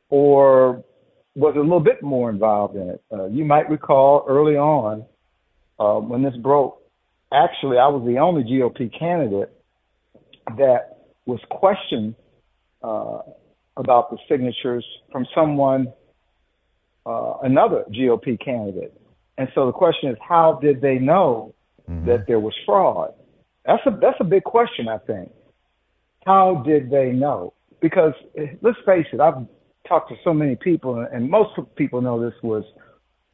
or 0.09 0.83
was 1.35 1.55
a 1.55 1.59
little 1.59 1.79
bit 1.79 2.01
more 2.01 2.29
involved 2.29 2.75
in 2.75 2.89
it. 2.89 3.03
Uh, 3.11 3.25
you 3.27 3.45
might 3.45 3.69
recall 3.69 4.25
early 4.27 4.55
on 4.55 5.05
uh, 5.79 5.95
when 5.95 6.23
this 6.23 6.35
broke. 6.37 6.81
Actually, 7.31 7.77
I 7.77 7.87
was 7.87 8.03
the 8.05 8.17
only 8.17 8.43
GOP 8.43 8.97
candidate 8.97 9.53
that 10.57 10.97
was 11.25 11.39
questioned 11.51 12.15
uh, 12.83 13.19
about 13.77 14.09
the 14.09 14.17
signatures 14.27 14.85
from 15.11 15.27
someone, 15.35 15.93
uh, 17.05 17.33
another 17.43 17.85
GOP 17.93 18.43
candidate. 18.43 18.99
And 19.37 19.47
so 19.53 19.67
the 19.67 19.71
question 19.71 20.09
is, 20.09 20.17
how 20.27 20.59
did 20.61 20.81
they 20.81 20.95
know 20.95 21.53
mm-hmm. 21.89 22.07
that 22.07 22.25
there 22.27 22.39
was 22.39 22.53
fraud? 22.65 23.13
That's 23.65 23.85
a 23.85 23.91
that's 24.01 24.17
a 24.19 24.23
big 24.23 24.43
question, 24.43 24.87
I 24.87 24.97
think. 24.97 25.31
How 26.25 26.63
did 26.65 26.89
they 26.89 27.11
know? 27.11 27.53
Because 27.79 28.13
let's 28.61 28.77
face 28.85 29.05
it, 29.13 29.19
I've 29.19 29.45
talked 29.89 30.09
to 30.09 30.15
so 30.23 30.33
many 30.33 30.55
people, 30.55 31.05
and 31.11 31.29
most 31.29 31.51
people 31.75 31.99
know 32.01 32.21
this 32.21 32.39
was 32.41 32.63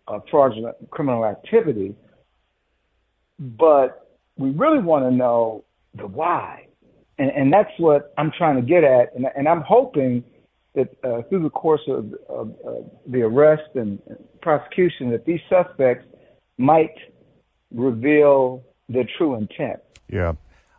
uh, 0.08 0.20
fraudulent 0.32 0.76
criminal 0.89 1.26
activity. 1.26 1.94
But 3.38 4.18
we 4.38 4.50
really 4.52 4.80
want 4.80 5.04
to 5.06 5.12
know 5.12 5.65
the 5.94 6.08
why, 6.08 6.68
and, 7.20 7.30
and 7.30 7.54
that's 7.54 7.72
what 7.78 8.13
I'm 8.18 8.32
trying 8.32 8.56
to 8.56 8.62
get 8.62 8.84
at. 8.84 9.13
And, 9.15 9.26
and 9.38 9.48
I'm 9.48 9.62
hoping 9.62 10.24
that 10.74 10.89
uh, 11.04 11.22
through 11.30 11.44
the 11.44 11.50
course 11.50 11.82
of, 11.88 12.13
of, 12.28 12.54
of 12.65 12.91
the 13.08 13.22
arrest 13.22 13.70
and 13.76 14.00
prosecution, 14.41 15.12
that 15.12 15.26
these 15.26 15.39
suspects 15.50 16.06
might 16.58 16.96
reveal 17.74 18.63
their 18.89 19.06
true 19.18 19.36
intent. 19.36 19.80
Yeah. 20.10 20.34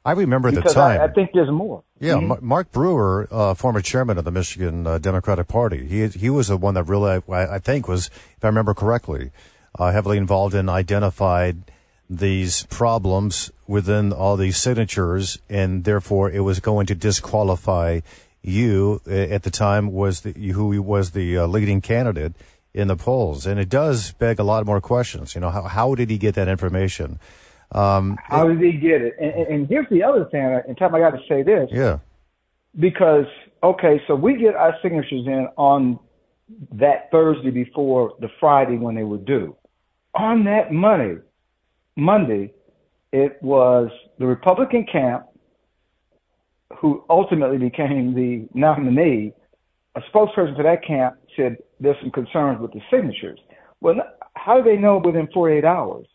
I 0.07 0.13
remember 0.13 0.51
because 0.53 0.73
the 0.73 0.81
time. 0.81 1.01
I, 1.01 1.05
I, 1.05 1.09
think 1.09 1.31
there's 1.35 1.51
more. 1.51 1.83
Yeah, 1.99 2.15
mm-hmm. 2.15 2.47
Mark 2.47 2.71
Brewer, 2.71 3.27
uh, 3.31 3.55
former 3.55 3.81
chairman 3.81 4.19
of 4.19 4.25
the 4.25 4.31
Michigan 4.31 4.87
uh, 4.87 4.99
Democratic 4.99 5.49
Party, 5.49 5.87
he 5.87 6.07
he 6.07 6.31
was 6.31 6.49
the 6.49 6.57
one 6.57 6.75
that 6.75 6.85
really, 6.85 7.23
I, 7.29 7.57
I 7.57 7.59
think, 7.59 7.89
was, 7.89 8.07
if 8.37 8.45
I 8.45 8.47
remember 8.47 8.73
correctly, 8.73 9.33
uh, 9.79 9.91
heavily 9.91 10.17
involved 10.17 10.55
in 10.55 10.69
identified 10.69 11.73
these 12.09 12.67
problems 12.67 13.51
within 13.67 14.13
all 14.13 14.37
these 14.37 14.57
signatures, 14.57 15.39
and 15.51 15.83
therefore 15.83 16.31
it 16.31 16.41
was 16.41 16.61
going 16.61 16.87
to 16.87 16.95
disqualify 16.95 18.01
you 18.43 19.01
at 19.09 19.43
the 19.43 19.51
time 19.51 19.93
was 19.93 20.21
the, 20.21 20.33
who 20.53 20.81
was 20.81 21.11
the 21.11 21.37
uh, 21.37 21.47
leading 21.49 21.81
candidate 21.81 22.33
in 22.73 22.87
the 22.87 22.97
polls, 22.97 23.45
and 23.45 23.59
it 23.59 23.69
does 23.69 24.13
beg 24.13 24.39
a 24.39 24.45
lot 24.45 24.65
more 24.65 24.81
questions. 24.81 25.35
You 25.35 25.41
know, 25.41 25.51
how 25.51 25.63
how 25.63 25.95
did 25.97 26.11
he 26.11 26.19
get 26.19 26.37
that 26.37 26.47
information? 26.47 27.19
Um, 27.77 28.17
how 28.25 28.49
did 28.49 28.61
he 28.61 28.73
get 28.73 29.03
it? 29.03 29.17
And, 29.21 29.47
and 29.47 29.69
here's 29.69 29.89
the 29.91 30.03
other 30.03 30.25
thing. 30.27 30.63
And 30.67 30.77
time 30.79 30.95
I 30.95 30.99
got 30.99 31.11
to 31.11 31.23
say 31.29 31.43
this. 31.43 31.69
Yeah. 31.71 31.99
Because 32.79 33.27
okay, 33.63 34.01
so 34.07 34.15
we 34.15 34.37
get 34.37 34.55
our 34.55 34.75
signatures 34.83 35.27
in 35.27 35.49
on 35.57 35.99
that 36.73 37.11
Thursday 37.11 37.51
before 37.51 38.15
the 38.21 38.29
Friday 38.41 38.77
when 38.77 38.95
they 38.95 39.03
were 39.03 39.19
due. 39.19 39.57
On 40.15 40.45
that 40.45 40.73
Monday, 40.73 41.21
Monday, 41.97 42.53
it 43.13 43.43
was 43.43 43.91
the 44.19 44.27
Republican 44.27 44.87
camp 44.91 45.27
who 46.79 47.05
ultimately 47.11 47.59
became 47.59 48.15
the 48.15 48.49
nominee. 48.55 49.33
A 49.97 50.01
spokesperson 50.13 50.57
for 50.57 50.63
that 50.63 50.85
camp 50.85 51.17
said 51.37 51.57
there's 51.81 51.97
some 52.01 52.11
concerns 52.11 52.61
with 52.61 52.73
the 52.73 52.81
signatures. 52.91 53.39
Well, 53.81 53.97
how 54.35 54.61
do 54.61 54.65
they 54.65 54.77
know 54.77 54.99
within 54.99 55.29
48 55.33 55.65
hours 55.65 56.07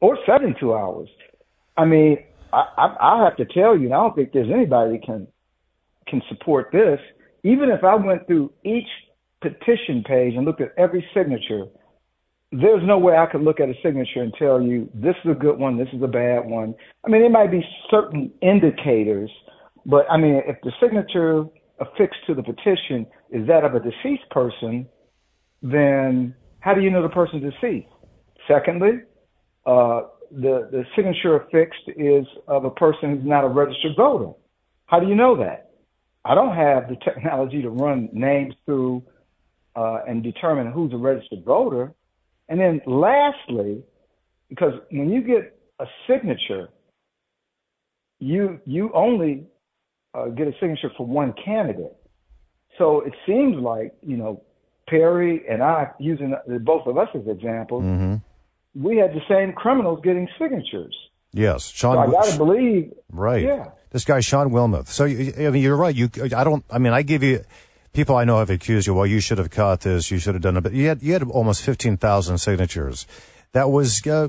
or 0.00 0.18
72 0.26 0.74
hours? 0.74 1.08
I 1.76 1.84
mean, 1.84 2.18
I, 2.52 2.64
I, 2.76 2.96
I 3.00 3.24
have 3.24 3.36
to 3.36 3.44
tell 3.44 3.76
you, 3.76 3.88
I 3.88 3.96
don't 3.96 4.14
think 4.14 4.32
there's 4.32 4.50
anybody 4.52 4.98
that 4.98 5.04
can 5.04 5.26
can 6.08 6.22
support 6.28 6.70
this. 6.72 6.98
Even 7.44 7.70
if 7.70 7.84
I 7.84 7.94
went 7.94 8.26
through 8.26 8.52
each 8.64 8.88
petition 9.40 10.02
page 10.04 10.34
and 10.34 10.44
looked 10.44 10.60
at 10.60 10.74
every 10.76 11.06
signature, 11.14 11.66
there's 12.52 12.82
no 12.84 12.98
way 12.98 13.16
I 13.16 13.26
could 13.26 13.42
look 13.42 13.60
at 13.60 13.68
a 13.68 13.74
signature 13.82 14.22
and 14.22 14.34
tell 14.38 14.60
you 14.60 14.90
this 14.92 15.14
is 15.24 15.30
a 15.30 15.34
good 15.34 15.58
one, 15.58 15.78
this 15.78 15.88
is 15.92 16.02
a 16.02 16.08
bad 16.08 16.44
one. 16.46 16.74
I 17.04 17.08
mean, 17.08 17.22
there 17.22 17.30
might 17.30 17.50
be 17.50 17.64
certain 17.90 18.32
indicators, 18.42 19.30
but 19.86 20.04
I 20.10 20.16
mean, 20.16 20.42
if 20.46 20.56
the 20.62 20.72
signature 20.80 21.44
affixed 21.78 22.20
to 22.26 22.34
the 22.34 22.42
petition 22.42 23.06
is 23.30 23.46
that 23.46 23.64
of 23.64 23.74
a 23.74 23.80
deceased 23.80 24.28
person, 24.30 24.86
then 25.62 26.34
how 26.58 26.74
do 26.74 26.80
you 26.80 26.90
know 26.90 27.02
the 27.02 27.08
person's 27.08 27.42
deceased? 27.42 27.88
Secondly, 28.48 29.02
uh, 29.66 30.02
the, 30.30 30.68
the 30.70 30.84
signature 30.96 31.36
affixed 31.36 31.82
is 31.96 32.26
of 32.46 32.64
a 32.64 32.70
person 32.70 33.16
who's 33.16 33.26
not 33.26 33.44
a 33.44 33.48
registered 33.48 33.96
voter. 33.96 34.32
How 34.86 35.00
do 35.00 35.06
you 35.06 35.14
know 35.14 35.36
that? 35.36 35.70
I 36.24 36.34
don't 36.34 36.54
have 36.54 36.88
the 36.88 36.96
technology 36.96 37.62
to 37.62 37.70
run 37.70 38.08
names 38.12 38.54
through 38.64 39.02
uh, 39.76 40.00
and 40.06 40.22
determine 40.22 40.70
who's 40.72 40.92
a 40.92 40.96
registered 40.96 41.44
voter. 41.44 41.92
And 42.48 42.60
then 42.60 42.80
lastly, 42.86 43.82
because 44.48 44.74
when 44.90 45.10
you 45.10 45.22
get 45.22 45.56
a 45.78 45.86
signature, 46.08 46.68
you 48.18 48.60
you 48.66 48.90
only 48.92 49.46
uh, 50.14 50.26
get 50.26 50.48
a 50.48 50.52
signature 50.60 50.90
for 50.96 51.06
one 51.06 51.32
candidate. 51.42 51.96
So 52.76 53.00
it 53.00 53.14
seems 53.26 53.56
like, 53.56 53.94
you 54.02 54.16
know, 54.16 54.42
Perry 54.88 55.42
and 55.48 55.62
I, 55.62 55.90
using 55.98 56.34
both 56.62 56.86
of 56.86 56.98
us 56.98 57.08
as 57.14 57.22
examples, 57.28 57.84
mm-hmm. 57.84 58.16
We 58.74 58.96
had 58.98 59.12
the 59.12 59.20
same 59.28 59.52
criminals 59.52 60.00
getting 60.02 60.28
signatures. 60.38 60.96
Yes, 61.32 61.68
Shawn. 61.68 61.96
So 61.96 62.00
I 62.16 62.20
got 62.22 62.30
to 62.32 62.38
believe. 62.38 62.92
Right. 63.10 63.44
Yeah. 63.44 63.70
This 63.90 64.04
guy, 64.04 64.20
Shawn 64.20 64.50
Wilmoth. 64.50 64.86
So, 64.88 65.04
I 65.04 65.50
mean, 65.50 65.62
you're 65.62 65.76
right. 65.76 65.94
You, 65.94 66.08
I 66.36 66.44
don't, 66.44 66.64
I 66.70 66.78
mean, 66.78 66.92
I 66.92 67.02
give 67.02 67.22
you, 67.24 67.44
people 67.92 68.14
I 68.16 68.24
know 68.24 68.38
have 68.38 68.50
accused 68.50 68.86
you, 68.86 68.94
well, 68.94 69.06
you 69.06 69.18
should 69.20 69.38
have 69.38 69.50
caught 69.50 69.80
this, 69.80 70.10
you 70.12 70.18
should 70.18 70.34
have 70.34 70.42
done 70.42 70.56
it, 70.56 70.60
but 70.62 70.72
you 70.72 70.86
had, 70.86 71.02
you 71.02 71.12
had 71.12 71.22
almost 71.24 71.62
15,000 71.62 72.38
signatures. 72.38 73.06
That 73.52 73.70
was 73.70 74.06
uh, 74.06 74.28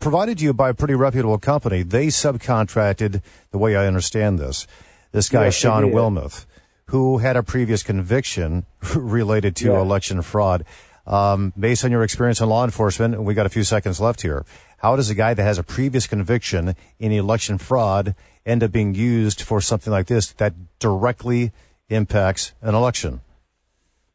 provided 0.00 0.38
to 0.38 0.44
you 0.44 0.54
by 0.54 0.70
a 0.70 0.74
pretty 0.74 0.94
reputable 0.94 1.36
company. 1.38 1.82
They 1.82 2.06
subcontracted, 2.06 3.20
the 3.50 3.58
way 3.58 3.76
I 3.76 3.86
understand 3.86 4.38
this, 4.38 4.66
this 5.12 5.28
guy, 5.28 5.44
Yes, 5.46 5.54
Shawn. 5.56 5.84
Wilmoth, 5.84 6.46
who 6.86 7.18
had 7.18 7.36
a 7.36 7.42
previous 7.42 7.82
conviction 7.82 8.64
related 8.96 9.56
to 9.56 9.66
Yeah. 9.72 9.80
election 9.80 10.22
fraud. 10.22 10.64
Um, 11.06 11.52
based 11.58 11.84
on 11.84 11.90
your 11.90 12.04
experience 12.04 12.40
in 12.40 12.48
law 12.48 12.64
enforcement, 12.64 13.14
and 13.14 13.24
we 13.24 13.34
got 13.34 13.46
a 13.46 13.48
few 13.48 13.64
seconds 13.64 14.00
left 14.00 14.22
here, 14.22 14.44
how 14.78 14.96
does 14.96 15.10
a 15.10 15.14
guy 15.14 15.34
that 15.34 15.42
has 15.42 15.58
a 15.58 15.62
previous 15.62 16.06
conviction 16.06 16.76
in 16.98 17.12
election 17.12 17.58
fraud 17.58 18.14
end 18.46 18.62
up 18.62 18.72
being 18.72 18.94
used 18.94 19.42
for 19.42 19.60
something 19.60 19.92
like 19.92 20.06
this 20.06 20.32
that 20.32 20.54
directly 20.78 21.52
impacts 21.88 22.52
an 22.62 22.74
election? 22.74 23.20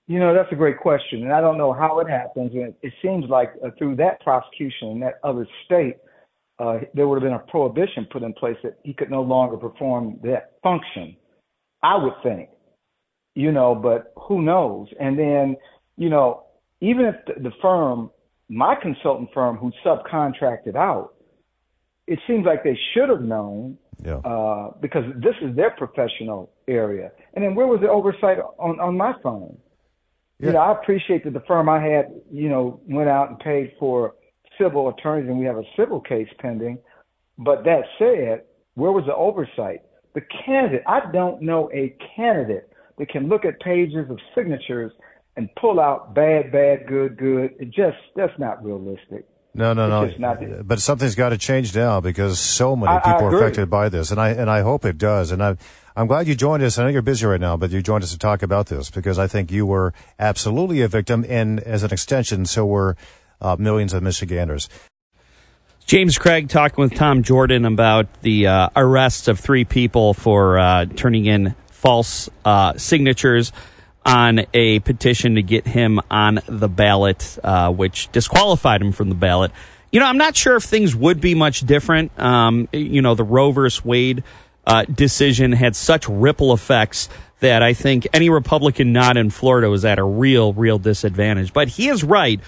You 0.08 0.19
know, 0.19 0.34
that's 0.34 0.52
a 0.54 0.56
great 0.56 0.80
question, 0.80 1.23
and 1.23 1.34
I 1.34 1.41
don't 1.41 1.58
know 1.58 1.73
how 1.73 2.00
it 2.00 2.10
happens. 2.10 2.54
And 2.54 2.73
it 2.82 2.93
seems 3.02 3.26
like 3.30 3.52
uh, 3.63 3.71
through 3.78 3.97
that 3.97 4.21
prosecution 4.21 4.89
in 4.89 5.00
that 5.02 5.15
other 5.23 5.45
state, 5.65 5.97
uh, 6.60 6.80
there 6.93 7.08
would 7.08 7.21
have 7.21 7.23
been 7.23 7.34
a 7.34 7.52
prohibition 7.52 8.08
put 8.10 8.23
in 8.23 8.34
place 8.34 8.56
that 8.63 8.80
he 8.84 8.93
could 8.93 9.12
no 9.12 9.21
longer 9.21 9.58
perform 9.58 10.17
that 10.23 10.54
function. 10.63 11.17
I 11.84 11.97
would 11.97 12.13
think, 12.23 12.50
you 13.36 13.52
know, 13.52 13.76
but 13.76 14.13
who 14.15 14.41
knows? 14.41 14.88
And 15.00 15.19
then, 15.19 15.58
you 15.97 16.10
know, 16.10 16.46
even 16.82 17.06
if 17.06 17.16
the, 17.26 17.50
the 17.50 17.52
firm, 17.62 18.12
my 18.50 18.76
consultant 18.76 19.30
firm, 19.34 19.58
who 19.58 19.72
subcontracted 19.86 20.76
out, 20.76 21.13
it 22.08 22.20
seems 22.28 22.46
like 22.46 22.63
they 22.63 22.78
should 22.94 23.10
have 23.10 23.22
known 23.22 23.78
Yeah. 24.04 24.18
uh, 24.18 24.72
because 24.80 25.04
this 25.16 25.36
is 25.42 25.56
their 25.56 25.72
professional 25.72 26.52
area. 26.68 27.12
And 27.34 27.44
then 27.44 27.56
where 27.56 27.68
was 27.68 27.82
the 27.82 27.90
oversight 27.90 28.38
on, 28.60 28.80
on 28.80 28.96
my 28.96 29.13
firm? 29.22 29.58
You 30.40 30.52
know, 30.52 30.60
I 30.60 30.72
appreciate 30.72 31.24
that 31.24 31.34
the 31.34 31.44
firm 31.48 31.68
I 31.68 31.82
had, 31.82 32.12
you 32.32 32.48
know, 32.48 32.80
went 32.88 33.10
out 33.10 33.30
and 33.30 33.40
paid 33.40 33.74
for 33.80 34.13
civil 34.60 34.88
attorneys 34.90 35.28
and 35.28 35.40
we 35.40 35.46
have 35.46 35.58
a 35.58 35.63
civil 35.76 36.00
case 36.00 36.28
pending. 36.38 36.78
But 37.40 37.63
that 37.63 37.82
said, 37.98 38.44
where 38.76 38.92
was 38.92 39.06
the 39.08 39.16
oversight? 39.16 39.82
The 40.13 40.22
candidate, 40.46 40.84
I 40.86 41.12
don't 41.12 41.42
know 41.42 41.72
a 41.74 41.96
candidate 42.16 42.70
that 43.00 43.10
can 43.10 43.28
look 43.28 43.46
at 43.46 43.60
pages 43.62 44.10
of 44.12 44.20
signatures 44.36 44.92
and 45.38 45.50
pull 45.56 45.80
out 45.80 46.13
bad, 46.13 46.52
bad, 46.52 46.88
good, 46.88 47.17
good. 47.17 47.52
It 47.60 47.69
just, 47.69 47.97
that's 48.15 48.38
not 48.39 48.63
realistic. 48.63 49.26
No, 49.54 49.73
no, 49.73 50.04
It's 50.04 50.12
just 50.12 50.19
not- 50.19 50.41
no. 50.41 50.62
But 50.63 50.82
something's 50.82 51.15
got 51.15 51.30
to 51.30 51.38
change 51.38 51.76
now 51.76 52.00
because 52.02 52.39
so 52.39 52.76
many 52.76 52.91
I- 52.91 52.97
I 52.97 53.00
people 53.13 53.28
are 53.28 53.38
affected 53.38 53.69
by 53.69 53.89
this, 53.89 54.12
and 54.12 54.19
I 54.19 54.30
and 54.30 54.50
I 54.52 54.62
hope 54.62 54.86
it 54.86 54.97
does. 55.00 55.32
And 55.32 55.41
I, 55.41 55.56
I'm 55.95 56.06
glad 56.06 56.28
you 56.28 56.36
joined 56.36 56.62
us. 56.62 56.78
I 56.78 56.84
know 56.84 56.89
you're 56.89 57.02
busy 57.02 57.26
right 57.26 57.39
now, 57.41 57.58
but 57.58 57.71
you 57.71 57.82
joined 57.82 58.04
us 58.04 58.12
to 58.12 58.19
talk 58.19 58.43
about 58.43 58.67
this 58.67 58.91
because 58.91 59.17
I 59.17 59.26
think 59.26 59.52
you 59.52 59.65
were 59.65 59.93
absolutely 60.19 60.82
a 60.82 60.88
victim, 60.88 61.26
and 61.28 61.60
as 61.62 61.82
an 61.82 61.91
extension, 61.91 62.45
so 62.45 62.65
were 62.67 62.95
uh, 63.41 63.56
millions 63.58 63.93
of 63.93 64.04
Michiganders. 64.04 64.69
James 65.88 66.17
Craig 66.17 66.50
talking 66.50 66.82
with 66.84 66.93
Tom 66.93 67.23
Jordan 67.23 67.65
about 67.65 68.21
the 68.21 68.47
uh, 68.47 68.69
arrest 68.76 69.28
of 69.28 69.39
three 69.39 69.63
people 69.65 70.13
for 70.13 70.60
uh, 70.60 70.86
turning 70.86 71.26
in 71.26 71.56
false 71.71 72.30
uh, 72.43 72.73
signatures 72.78 73.52
on 74.08 74.46
a 74.54 74.80
petition 74.80 75.36
to 75.36 75.43
get 75.43 75.67
him 75.67 76.00
on 76.10 76.39
the 76.48 76.70
ballot, 76.70 77.38
uh, 77.43 77.72
which 77.72 78.12
disqualified 78.12 78.82
him 78.82 78.93
from 78.93 79.10
the 79.10 79.15
ballot. 79.15 79.52
You 79.91 80.00
know, 80.00 80.06
I'm 80.06 80.17
not 80.17 80.36
sure 80.36 80.56
if 80.56 80.63
things 80.63 80.96
would 80.96 81.20
be 81.20 81.36
much 81.36 81.62
different. 81.62 82.17
Um, 82.17 82.70
you 82.72 83.02
know, 83.02 83.15
the 83.15 83.24
Roe 83.24 83.52
versus 83.52 83.84
Wade 83.84 84.24
uh, 84.65 84.86
decision 84.86 85.52
had 85.52 85.76
such 85.76 86.08
ripple 86.08 86.54
effects 86.54 87.10
that 87.41 87.62
I 87.62 87.74
think 87.74 88.08
any 88.13 88.30
Republican 88.30 88.93
not 88.93 89.17
in 89.17 89.30
Florida 89.30 89.70
was 89.70 89.86
at 89.86 90.00
a 90.00 90.04
real, 90.04 90.54
real 90.54 90.80
disadvantage. 90.80 91.54
But 91.54 91.67
he 91.67 91.89
is 91.89 92.04
right 92.04 92.39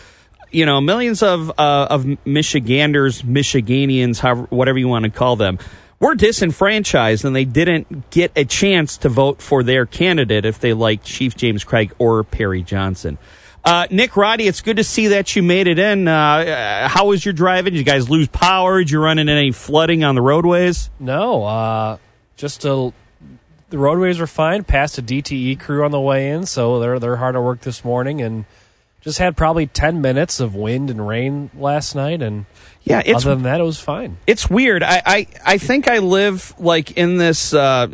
you 0.51 0.65
know, 0.65 0.81
millions 0.81 1.21
of 1.21 1.51
uh, 1.59 1.87
of 1.89 2.07
Michiganders, 2.25 3.21
Michiganians, 3.21 4.19
however, 4.19 4.47
whatever 4.49 4.79
you 4.79 4.87
want 4.87 5.05
to 5.05 5.11
call 5.11 5.35
them, 5.35 5.59
were 5.99 6.15
disenfranchised, 6.15 7.25
and 7.25 7.35
they 7.35 7.45
didn't 7.45 8.09
get 8.09 8.31
a 8.35 8.45
chance 8.45 8.97
to 8.97 9.09
vote 9.09 9.41
for 9.41 9.63
their 9.63 9.85
candidate 9.85 10.45
if 10.45 10.59
they 10.59 10.73
liked 10.73 11.05
Chief 11.05 11.35
James 11.35 11.63
Craig 11.63 11.93
or 11.99 12.23
Perry 12.23 12.63
Johnson. 12.63 13.17
Uh, 13.65 13.85
Nick 13.91 14.15
Roddy, 14.15 14.47
it's 14.47 14.61
good 14.61 14.77
to 14.77 14.83
see 14.85 15.07
that 15.07 15.35
you 15.35 15.43
made 15.43 15.67
it 15.67 15.77
in. 15.77 16.07
Uh, 16.07 16.13
Uh, 16.13 16.87
how 16.87 17.07
was 17.07 17.25
your 17.25 17.33
driving? 17.33 17.73
Did 17.73 17.79
you 17.79 17.85
guys 17.85 18.09
lose 18.09 18.27
power? 18.29 18.79
Did 18.79 18.89
you 18.89 19.01
run 19.01 19.19
into 19.19 19.33
any 19.33 19.51
flooding 19.51 20.03
on 20.05 20.15
the 20.15 20.21
roadways? 20.21 20.89
No, 20.99 21.43
uh, 21.43 21.97
just 22.37 22.63
a, 22.63 22.93
the 23.69 23.77
roadways 23.77 24.17
were 24.19 24.27
fine. 24.27 24.63
Passed 24.63 24.97
a 24.97 25.01
DTE 25.01 25.59
crew 25.59 25.83
on 25.83 25.91
the 25.91 25.99
way 25.99 26.29
in, 26.29 26.45
so 26.45 26.79
they're 26.79 26.99
they're 26.99 27.17
hard 27.17 27.35
at 27.35 27.41
work 27.43 27.59
this 27.61 27.83
morning, 27.83 28.21
and 28.21 28.45
just 29.01 29.19
had 29.19 29.35
probably 29.35 29.67
ten 29.67 29.99
minutes 29.99 30.39
of 30.39 30.55
wind 30.55 30.89
and 30.89 31.05
rain 31.05 31.51
last 31.53 31.95
night, 31.95 32.21
and 32.21 32.45
Yeah, 32.89 33.03
it's 33.05 33.23
other 33.25 33.35
than 33.35 33.43
that, 33.43 33.61
it 33.61 33.63
was 33.63 33.79
fine. 33.79 34.17
It's 34.25 34.49
weird. 34.49 34.81
I, 34.81 35.01
I, 35.05 35.27
I 35.45 35.57
think 35.59 35.87
I 35.87 35.99
live 35.99 36.55
like 36.59 36.91
in 36.97 37.17
this 37.17 37.53
uh, 37.53 37.85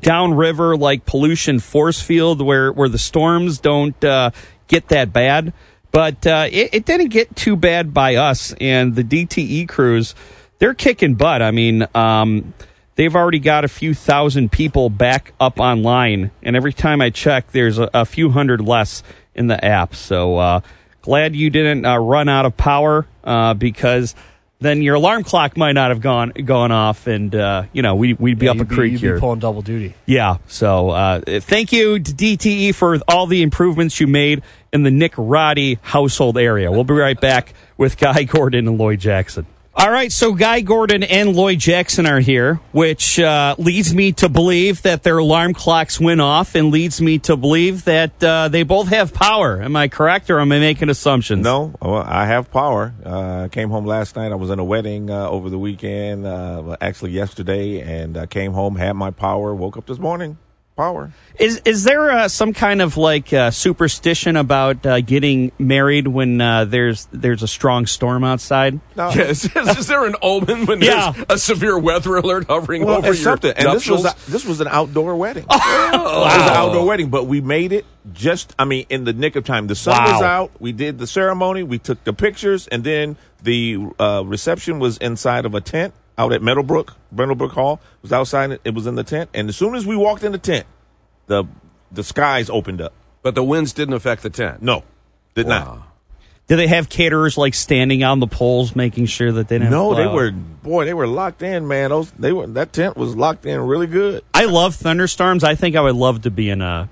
downriver 0.00 0.76
like 0.76 1.06
pollution 1.06 1.60
force 1.60 2.02
field 2.02 2.42
where 2.42 2.72
where 2.72 2.88
the 2.88 2.98
storms 2.98 3.58
don't 3.58 4.02
uh, 4.04 4.32
get 4.66 4.88
that 4.88 5.12
bad, 5.12 5.52
but 5.92 6.26
uh, 6.26 6.48
it, 6.50 6.70
it 6.74 6.84
didn't 6.84 7.08
get 7.08 7.36
too 7.36 7.54
bad 7.54 7.94
by 7.94 8.16
us 8.16 8.52
and 8.60 8.96
the 8.96 9.04
DTE 9.04 9.68
crews. 9.68 10.16
They're 10.58 10.74
kicking 10.74 11.14
butt. 11.14 11.40
I 11.40 11.52
mean, 11.52 11.86
um, 11.94 12.54
they've 12.96 13.14
already 13.14 13.38
got 13.38 13.64
a 13.64 13.68
few 13.68 13.94
thousand 13.94 14.50
people 14.50 14.90
back 14.90 15.32
up 15.38 15.60
online, 15.60 16.32
and 16.42 16.56
every 16.56 16.72
time 16.72 17.00
I 17.00 17.10
check, 17.10 17.52
there's 17.52 17.78
a, 17.78 17.88
a 17.94 18.04
few 18.04 18.30
hundred 18.30 18.60
less 18.60 19.04
in 19.34 19.46
the 19.46 19.64
app. 19.64 19.94
So 19.94 20.38
uh, 20.38 20.60
glad 21.04 21.36
you 21.36 21.50
didn't 21.50 21.84
uh, 21.84 21.98
run 21.98 22.30
out 22.30 22.46
of 22.46 22.56
power 22.56 23.06
uh, 23.22 23.52
because 23.52 24.14
then 24.60 24.80
your 24.80 24.94
alarm 24.94 25.22
clock 25.22 25.58
might 25.58 25.72
not 25.72 25.90
have 25.90 26.00
gone 26.00 26.30
gone 26.30 26.72
off, 26.72 27.06
and 27.06 27.34
uh, 27.34 27.64
you 27.74 27.82
know 27.82 27.94
we 27.96 28.14
we'd 28.14 28.38
be 28.38 28.46
Yeah, 28.46 28.52
up 28.52 28.56
a 28.56 28.60
you'd 28.60 28.68
creek 28.70 28.92
you'd 28.92 29.00
here. 29.02 29.14
Be 29.16 29.20
pulling 29.20 29.40
double 29.40 29.60
duty. 29.60 29.94
Yeah. 30.06 30.38
So 30.46 30.88
uh, 30.90 31.20
thank 31.40 31.72
you 31.72 31.98
to 31.98 32.12
DTE 32.12 32.74
for 32.74 32.98
all 33.06 33.26
the 33.26 33.42
improvements 33.42 34.00
you 34.00 34.06
made 34.06 34.42
in 34.72 34.82
the 34.82 34.90
Nick 34.90 35.12
Roddy 35.18 35.78
household 35.82 36.38
area. 36.38 36.72
We'll 36.72 36.84
be 36.84 36.94
right 36.94 37.20
back 37.20 37.52
with 37.76 37.98
Guy 37.98 38.22
Gordon 38.22 38.66
and 38.66 38.78
Lloyd 38.78 39.00
Jackson. 39.00 39.44
All 39.76 39.90
right, 39.90 40.12
so 40.12 40.34
Guy 40.34 40.60
Gordon 40.60 41.02
and 41.02 41.34
Lloyd 41.34 41.58
Jackson 41.58 42.06
are 42.06 42.20
here, 42.20 42.60
which 42.70 43.18
uh, 43.18 43.56
leads 43.58 43.92
me 43.92 44.12
to 44.12 44.28
believe 44.28 44.82
that 44.82 45.02
their 45.02 45.18
alarm 45.18 45.52
clocks 45.52 45.98
went 45.98 46.20
off, 46.20 46.54
and 46.54 46.70
leads 46.70 47.00
me 47.00 47.18
to 47.18 47.36
believe 47.36 47.84
that 47.84 48.22
uh, 48.22 48.46
they 48.46 48.62
both 48.62 48.88
have 48.88 49.12
power. 49.12 49.60
Am 49.60 49.74
I 49.74 49.88
correct, 49.88 50.30
or 50.30 50.38
am 50.38 50.52
I 50.52 50.60
making 50.60 50.90
assumptions? 50.90 51.42
No, 51.42 51.74
I 51.82 52.24
have 52.26 52.52
power. 52.52 52.94
Uh, 53.04 53.48
came 53.48 53.68
home 53.68 53.84
last 53.84 54.14
night. 54.14 54.30
I 54.30 54.36
was 54.36 54.50
in 54.50 54.60
a 54.60 54.64
wedding 54.64 55.10
uh, 55.10 55.28
over 55.28 55.50
the 55.50 55.58
weekend, 55.58 56.24
uh, 56.24 56.76
actually 56.80 57.10
yesterday, 57.10 57.80
and 57.80 58.16
I 58.16 58.26
came 58.26 58.52
home, 58.52 58.76
had 58.76 58.92
my 58.92 59.10
power, 59.10 59.52
woke 59.52 59.76
up 59.76 59.86
this 59.86 59.98
morning, 59.98 60.38
power. 60.76 61.12
Is 61.38 61.60
is 61.64 61.84
there 61.84 62.10
uh, 62.10 62.28
some 62.28 62.52
kind 62.52 62.80
of 62.80 62.96
like 62.96 63.32
uh, 63.32 63.50
superstition 63.50 64.36
about 64.36 64.84
uh, 64.86 65.00
getting 65.00 65.50
married 65.58 66.06
when 66.08 66.40
uh, 66.40 66.64
there's 66.64 67.08
there's 67.12 67.42
a 67.42 67.48
strong 67.48 67.86
storm 67.86 68.22
outside? 68.24 68.78
No, 68.96 69.10
Yes. 69.14 69.44
is 69.56 69.86
there 69.86 70.04
an 70.06 70.14
omen 70.22 70.66
when 70.66 70.80
Yeah. 70.80 71.10
there's 71.12 71.26
a 71.28 71.38
severe 71.38 71.78
weather 71.78 72.16
alert 72.16 72.46
hovering 72.46 72.84
well, 72.84 72.98
over 72.98 73.08
it's 73.10 73.18
your 73.22 73.32
something. 73.32 73.52
And 73.56 73.66
this 73.66 73.88
was 73.88 74.04
nuptials? 74.04 74.28
a, 74.28 74.30
this 74.30 74.44
was 74.44 74.60
an 74.60 74.68
outdoor 74.68 75.16
wedding. 75.16 75.44
It 75.54 75.98
was 76.00 76.34
an 76.34 76.56
outdoor 76.56 76.86
wedding, 76.86 77.08
but 77.10 77.26
we 77.26 77.40
made 77.40 77.72
it 77.72 77.84
just. 78.12 78.54
I 78.58 78.64
mean, 78.64 78.86
in 78.88 79.04
the 79.04 79.12
nick 79.12 79.36
of 79.36 79.44
time. 79.44 79.66
The 79.66 79.74
sun 79.74 80.02
was 80.12 80.22
out. 80.22 80.52
We 80.60 80.72
did 80.72 80.98
the 80.98 81.06
ceremony. 81.06 81.62
We 81.62 81.78
took 81.78 82.02
the 82.04 82.12
pictures, 82.12 82.66
and 82.68 82.84
then 82.84 83.16
the 83.42 83.78
uh, 83.98 84.22
reception 84.24 84.78
was 84.78 84.96
inside 84.98 85.44
of 85.46 85.54
a 85.54 85.60
tent 85.60 85.94
out 86.18 86.32
at 86.32 86.42
Meadowbrook. 86.42 86.94
Meadowbrook 87.12 87.52
Hall 87.52 87.80
It 87.98 88.02
was 88.02 88.12
outside. 88.12 88.58
It 88.64 88.74
was 88.74 88.86
in 88.86 88.94
the 88.94 89.04
tent, 89.04 89.30
and 89.34 89.48
as 89.48 89.56
soon 89.56 89.74
as 89.74 89.86
we 89.86 89.96
walked 89.96 90.22
in 90.24 90.32
the 90.32 90.38
tent, 90.38 90.66
the 91.26 91.44
the 91.90 92.04
skies 92.04 92.50
opened 92.50 92.80
up. 92.80 92.92
But 93.22 93.34
the 93.34 93.44
winds 93.44 93.72
didn't 93.72 93.94
affect 93.94 94.22
the 94.22 94.30
tent. 94.30 94.62
No, 94.62 94.82
did 95.34 95.46
Wow. 95.46 95.58
not. 95.64 95.88
Do 96.46 96.56
they 96.56 96.66
have 96.66 96.90
caterers 96.90 97.38
like 97.38 97.54
standing 97.54 98.04
on 98.04 98.20
the 98.20 98.26
poles, 98.26 98.76
making 98.76 99.06
sure 99.06 99.32
that 99.32 99.48
they 99.48 99.56
didn't? 99.58 99.70
No, 99.70 99.94
they 99.94 100.06
were 100.06 100.30
boy, 100.30 100.84
they 100.84 100.92
were 100.92 101.06
locked 101.06 101.40
in, 101.42 101.66
man. 101.66 101.88
Those 101.90 102.10
they 102.12 102.32
were 102.32 102.46
that 102.48 102.72
tent 102.74 102.96
was 102.98 103.16
locked 103.16 103.46
in 103.46 103.58
really 103.60 103.86
good. 103.86 104.22
I 104.34 104.44
love 104.44 104.74
thunderstorms. 104.74 105.42
I 105.42 105.54
think 105.54 105.74
I 105.74 105.80
would 105.80 105.96
love 105.96 106.22
to 106.22 106.30
be 106.30 106.50
in 106.50 106.60
a 106.60 106.90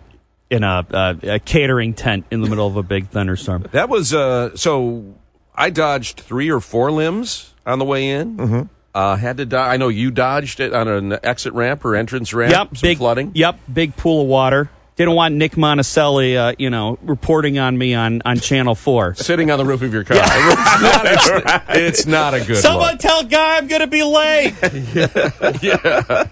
in 0.48 0.64
a, 0.64 0.86
uh, 0.90 1.14
a 1.22 1.38
catering 1.38 1.92
tent 1.94 2.24
in 2.30 2.40
the 2.42 2.48
middle 2.48 2.66
of 2.66 2.76
a 2.76 2.82
big 2.82 3.08
thunderstorm. 3.08 3.66
That 3.72 3.90
was 3.90 4.14
uh 4.14 4.56
so 4.56 5.14
I 5.54 5.68
dodged 5.68 6.20
three 6.20 6.50
or 6.50 6.60
four 6.60 6.90
limbs 6.90 7.52
on 7.66 7.78
the 7.78 7.84
way 7.84 8.08
in. 8.08 8.36
Mm-hmm. 8.38 8.62
Uh, 8.94 9.16
had 9.16 9.38
to 9.38 9.46
die. 9.46 9.72
I 9.72 9.76
know 9.78 9.88
you 9.88 10.10
dodged 10.10 10.60
it 10.60 10.74
on 10.74 10.86
an 10.86 11.18
exit 11.22 11.54
ramp 11.54 11.84
or 11.84 11.96
entrance 11.96 12.34
ramp. 12.34 12.52
Yep, 12.52 12.76
some 12.76 12.86
big 12.88 12.98
flooding. 12.98 13.32
Yep, 13.34 13.58
big 13.72 13.96
pool 13.96 14.22
of 14.22 14.28
water. 14.28 14.68
didn't 14.96 15.14
want 15.14 15.34
Nick 15.34 15.52
Monacelli, 15.52 16.36
uh, 16.36 16.54
you 16.58 16.68
know, 16.68 16.98
reporting 17.02 17.58
on 17.58 17.78
me 17.78 17.94
on, 17.94 18.20
on 18.26 18.38
Channel 18.38 18.74
4. 18.74 19.14
Sitting 19.16 19.50
on 19.50 19.56
the 19.58 19.64
roof 19.64 19.80
of 19.80 19.94
your 19.94 20.04
car. 20.04 20.18
It's, 20.22 21.28
not, 21.28 21.62
it's, 21.68 21.68
it's 21.68 22.06
not 22.06 22.34
a 22.34 22.44
good 22.44 22.56
Someone 22.56 22.92
look. 22.92 23.00
tell 23.00 23.24
Guy 23.24 23.56
I'm 23.56 23.66
going 23.66 23.80
to 23.80 23.86
be 23.86 24.02
late. 24.02 24.54
yeah. 25.62 26.26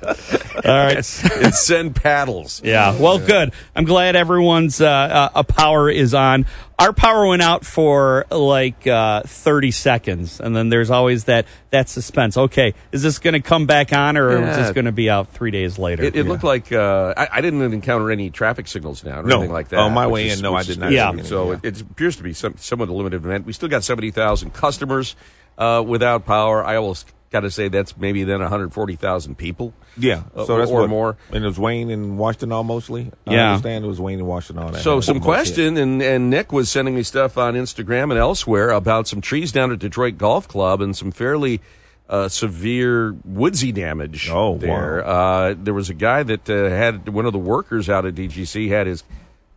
All 0.65 0.77
right. 0.77 0.99
It's, 0.99 1.25
it's 1.25 1.65
send 1.65 1.95
paddles. 1.97 2.61
Yeah. 2.65 2.99
Well, 2.99 3.19
good. 3.19 3.53
I'm 3.75 3.85
glad 3.85 4.17
everyone's 4.17 4.81
uh, 4.81 4.89
uh, 4.89 5.29
a 5.37 5.45
power 5.45 5.89
is 5.89 6.13
on. 6.15 6.47
Our 6.81 6.95
power 6.95 7.27
went 7.27 7.43
out 7.43 7.67
for 7.67 8.25
like 8.31 8.87
uh, 8.87 9.23
30 9.27 9.71
seconds, 9.71 10.41
and 10.41 10.57
then 10.57 10.71
there's 10.71 10.91
always 10.91 11.25
that 11.25 11.47
that 11.69 11.89
suspense. 11.91 12.37
Okay, 12.39 12.73
is 12.91 13.03
this 13.03 13.19
going 13.19 13.35
to 13.35 13.41
come 13.43 13.67
back 13.67 13.93
on, 13.93 14.17
or 14.17 14.31
is 14.31 14.57
this 14.57 14.71
going 14.73 14.87
to 14.87 14.93
be 14.93 15.11
out 15.11 15.29
three 15.29 15.51
days 15.51 15.79
later? 15.79 16.03
It, 16.05 16.17
it 16.17 16.25
looked 16.25 16.43
like 16.43 16.73
uh, 16.73 17.13
I, 17.17 17.29
I 17.33 17.41
didn't 17.43 17.61
encounter 17.61 18.11
any 18.11 18.31
traffic 18.31 18.67
signals 18.67 19.05
now 19.05 19.21
or 19.21 19.25
No. 19.25 19.37
anything 19.37 19.53
like 19.53 19.69
that. 19.69 19.79
On 19.81 19.93
my 19.93 20.07
way 20.07 20.29
is- 20.29 20.39
in, 20.39 20.43
no, 20.43 20.55
I 20.55 20.63
did 20.63 20.79
not 20.79 20.87
good. 20.91 20.93
see 20.93 20.97
Yeah. 20.97 21.23
So 21.23 21.51
yeah. 21.53 21.59
it, 21.63 21.77
it 21.77 21.81
appears 21.83 22.17
to 22.17 22.23
be 22.23 22.33
some, 22.33 22.57
somewhat 22.57 22.89
a 22.89 22.93
limited 22.95 23.25
event. 23.25 23.45
We 23.45 23.53
still 23.53 23.69
got 23.69 23.85
seventy 23.85 24.11
thousand 24.11 24.55
customers 24.55 25.17
uh, 25.59 25.85
without 25.87 26.25
power. 26.25 26.65
I 26.65 26.77
almost 26.77 27.13
got 27.31 27.41
to 27.41 27.51
say 27.51 27.69
that's 27.69 27.97
maybe 27.97 28.25
then 28.25 28.41
one 28.41 28.49
hundred 28.49 28.73
forty 28.73 28.97
thousand 28.97 29.37
people. 29.39 29.73
Yeah, 29.97 30.23
Uh, 30.35 30.45
so 30.47 30.59
that's 30.59 30.71
or 30.71 30.83
what, 30.83 30.91
more. 30.91 31.17
And 31.33 31.45
it 31.45 31.47
was 31.47 31.59
Wayne 31.59 31.91
and 31.91 32.17
Washington 32.19 32.53
all 32.53 32.65
mostly. 32.65 33.11
I 33.27 33.33
Yeah. 33.35 33.51
understand 33.53 33.85
it 33.85 33.89
was 33.89 34.01
Wayne 34.01 34.19
and 34.19 34.27
Washington 34.29 34.65
all 34.65 34.73
that. 34.73 34.83
So 34.83 35.01
some 35.01 35.21
question, 35.21 35.77
and, 35.77 36.01
and 36.03 36.31
Nick 36.31 36.53
was 36.53 36.71
sending 36.71 36.95
me 36.95 37.03
stuff 37.03 37.37
on 37.39 37.55
Instagram 37.55 38.05
and 38.11 38.19
elsewhere 38.19 38.71
about 38.71 39.07
some 39.09 39.21
trees 39.21 39.53
down 39.53 39.71
at 39.73 39.79
Detroit 39.79 40.19
Golf 40.19 40.49
Club 40.49 40.81
and 40.81 40.97
some 40.97 41.11
fairly 41.13 41.61
uh, 42.09 42.29
severe 42.29 43.15
woodsy 43.25 43.71
damage 43.73 44.29
Oh, 44.31 44.51
wow. 44.53 44.57
there. 44.59 45.07
Uh, 45.07 45.55
there 45.57 45.75
was 45.75 45.91
a 45.91 45.95
guy 45.95 46.23
that 46.25 46.51
uh, 46.51 46.69
had 46.71 47.09
one 47.11 47.27
of 47.27 47.33
the 47.33 47.39
workers 47.39 47.89
out 47.89 48.05
at 48.07 48.15
DGC 48.17 48.69
had 48.69 48.87
his 48.89 49.05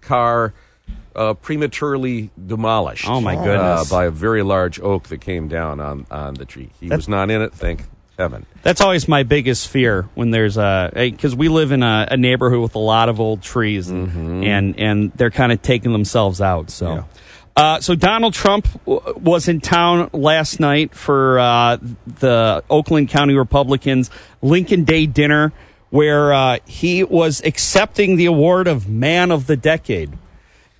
car 0.01 0.53
uh, 1.15 1.33
prematurely 1.35 2.29
demolished. 2.47 3.07
Oh, 3.07 3.21
my 3.21 3.35
uh, 3.35 3.43
goodness. 3.43 3.89
by 3.89 4.05
a 4.05 4.11
very 4.11 4.43
large 4.43 4.79
oak 4.79 5.09
that 5.09 5.21
came 5.21 5.47
down 5.47 5.79
on, 5.79 6.05
on 6.09 6.33
the 6.35 6.45
tree. 6.45 6.69
He 6.79 6.89
was 6.89 7.07
not 7.07 7.29
in 7.29 7.41
it, 7.41 7.53
thank 7.53 7.83
heaven. 8.17 8.45
That's 8.63 8.81
always 8.81 9.07
my 9.07 9.23
biggest 9.23 9.67
fear 9.67 10.03
when 10.15 10.31
there's 10.31 10.57
a 10.57 10.91
because 10.93 11.35
we 11.35 11.49
live 11.49 11.71
in 11.71 11.81
a, 11.83 12.07
a 12.11 12.17
neighborhood 12.17 12.61
with 12.61 12.75
a 12.75 12.79
lot 12.79 13.09
of 13.09 13.19
old 13.19 13.41
trees 13.41 13.89
and 13.89 14.07
Mm-hmm. 14.07 14.43
and, 14.43 14.79
and 14.79 15.11
they're 15.13 15.31
kind 15.31 15.51
of 15.51 15.61
taking 15.61 15.91
themselves 15.91 16.39
out. 16.41 16.69
So, 16.69 16.93
Yeah. 16.93 17.03
uh, 17.55 17.79
so 17.79 17.95
Donald 17.95 18.33
Trump 18.35 18.67
w- 18.85 19.15
was 19.19 19.47
in 19.47 19.61
town 19.61 20.09
last 20.13 20.59
night 20.59 20.93
for 20.95 21.39
uh, 21.39 21.77
the 22.05 22.63
Oakland 22.69 23.09
County 23.09 23.33
Republicans 23.33 24.09
Lincoln 24.43 24.83
Day 24.83 25.05
dinner, 25.07 25.51
where 25.89 26.33
uh, 26.33 26.57
he 26.65 27.03
was 27.03 27.41
accepting 27.43 28.15
the 28.15 28.25
award 28.25 28.67
of 28.67 28.87
Man 28.87 29.31
of 29.31 29.47
the 29.47 29.57
Decade. 29.57 30.11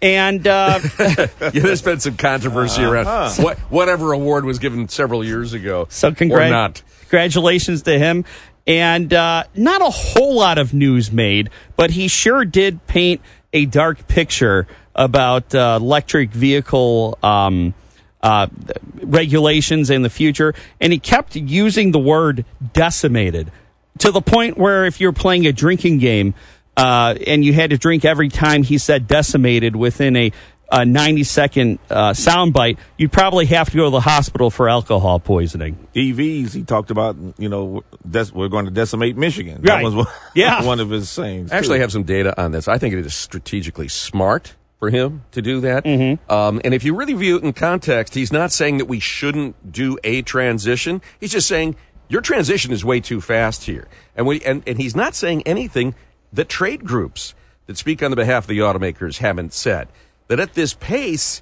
And 0.04 0.46
uh, 0.46 0.80
Yeah, 1.00 1.28
there's 1.40 1.82
been 1.82 2.02
some 2.02 2.18
controversy 2.18 2.84
around 2.84 3.06
what, 3.42 3.58
whatever 3.72 4.12
award 4.12 4.44
was 4.44 4.60
given 4.60 4.90
several 4.90 5.24
years 5.24 5.54
ago. 5.54 5.88
So 5.90 6.14
or 6.20 6.50
not. 6.50 6.84
congratulations 7.02 7.84
to 7.84 7.98
him. 7.98 8.26
And 8.68 9.14
uh, 9.14 9.46
not 9.56 9.82
a 9.82 9.90
whole 9.90 10.36
lot 10.36 10.58
of 10.58 10.74
news 10.74 11.12
made, 11.12 11.50
but 11.78 11.92
he 11.92 12.10
sure 12.10 12.44
did 12.44 12.86
paint 12.86 13.22
a 13.54 13.66
dark 13.66 14.08
picture 14.08 14.68
about 14.94 15.56
uh, 15.56 15.80
electric 15.82 16.32
vehicle 16.32 17.18
um, 17.24 17.74
uh, 18.22 18.48
regulations 18.96 19.90
in 19.90 20.02
the 20.02 20.10
future. 20.10 20.54
And 20.82 20.92
he 20.92 21.00
kept 21.00 21.36
using 21.36 21.92
the 21.92 22.00
word 22.00 22.46
decimated 22.74 23.52
to 24.00 24.12
the 24.12 24.22
point 24.22 24.58
where 24.58 24.86
if 24.86 25.00
you're 25.00 25.14
playing 25.14 25.46
a 25.48 25.54
drinking 25.54 26.00
game 26.00 26.34
uh, 26.78 27.16
and 27.28 27.44
you 27.46 27.54
had 27.54 27.70
to 27.72 27.78
drink 27.78 28.06
every 28.06 28.30
time 28.30 28.64
he 28.64 28.78
said 28.78 29.08
decimated 29.08 29.76
within 29.76 30.16
a, 30.16 30.32
a 30.72 30.86
90 30.86 31.24
second 31.24 31.80
uh, 31.90 32.12
soundbite, 32.12 32.78
you'd 32.98 33.12
probably 33.12 33.46
have 33.48 33.70
to 33.70 33.78
go 33.78 33.84
to 33.86 33.90
the 33.92 34.00
hospital 34.00 34.50
for 34.50 34.68
alcohol 34.68 35.20
poisoning. 35.20 35.88
EVs. 35.96 36.54
He 36.54 36.64
talked 36.64 36.90
about 36.90 37.16
you 37.38 37.48
know 37.50 37.84
des- 38.10 38.32
we're 38.34 38.48
going 38.48 38.66
to 38.66 38.72
decimate 38.72 39.16
Michigan. 39.16 39.56
Right. 39.58 39.66
That 39.66 39.84
was 39.84 39.94
one, 39.96 40.08
Yeah. 40.36 40.64
one 40.66 40.80
of 40.80 40.90
his 40.90 41.10
sayings. 41.10 41.52
I 41.52 41.58
actually 41.58 41.78
too. 41.78 41.82
have 41.82 41.92
some 41.92 42.04
data 42.04 42.40
on 42.42 42.52
this. 42.52 42.68
I 42.68 42.78
think 42.80 42.94
it 42.96 43.06
is 43.06 43.14
strategically 43.14 43.88
smart 43.88 44.56
for 44.80 44.90
him 44.90 45.24
to 45.32 45.42
do 45.42 45.62
that. 45.62 45.86
Um, 46.30 46.60
and 46.64 46.74
if 46.74 46.84
you 46.84 46.96
really 46.96 47.14
view 47.14 47.38
it 47.38 47.44
in 47.44 47.54
context, 47.54 48.16
he's 48.16 48.34
not 48.34 48.52
saying 48.52 48.80
that 48.80 48.86
we 48.86 49.00
shouldn't 49.00 49.72
do 49.72 49.98
a 50.04 50.24
transition. 50.24 51.02
He's 51.22 51.32
just 51.32 51.48
saying 51.48 51.76
your 52.10 52.20
transition 52.22 52.72
is 52.74 52.84
way 52.84 53.00
too 53.00 53.22
fast 53.22 53.64
here. 53.64 53.88
And 54.16 54.26
we 54.28 54.42
and, 54.42 54.62
and 54.68 54.78
he's 54.80 54.96
not 54.96 55.14
saying 55.16 55.44
anything 55.44 55.94
that 56.34 56.50
trade 56.50 56.84
groups 56.84 57.34
that 57.68 57.78
speak 57.78 58.04
on 58.04 58.10
the 58.10 58.18
behalf 58.18 58.44
of 58.44 58.48
the 58.48 58.60
automakers 58.60 59.20
haven't 59.20 59.54
said. 59.54 59.88
That 60.28 60.40
at 60.40 60.54
this 60.54 60.74
pace, 60.74 61.42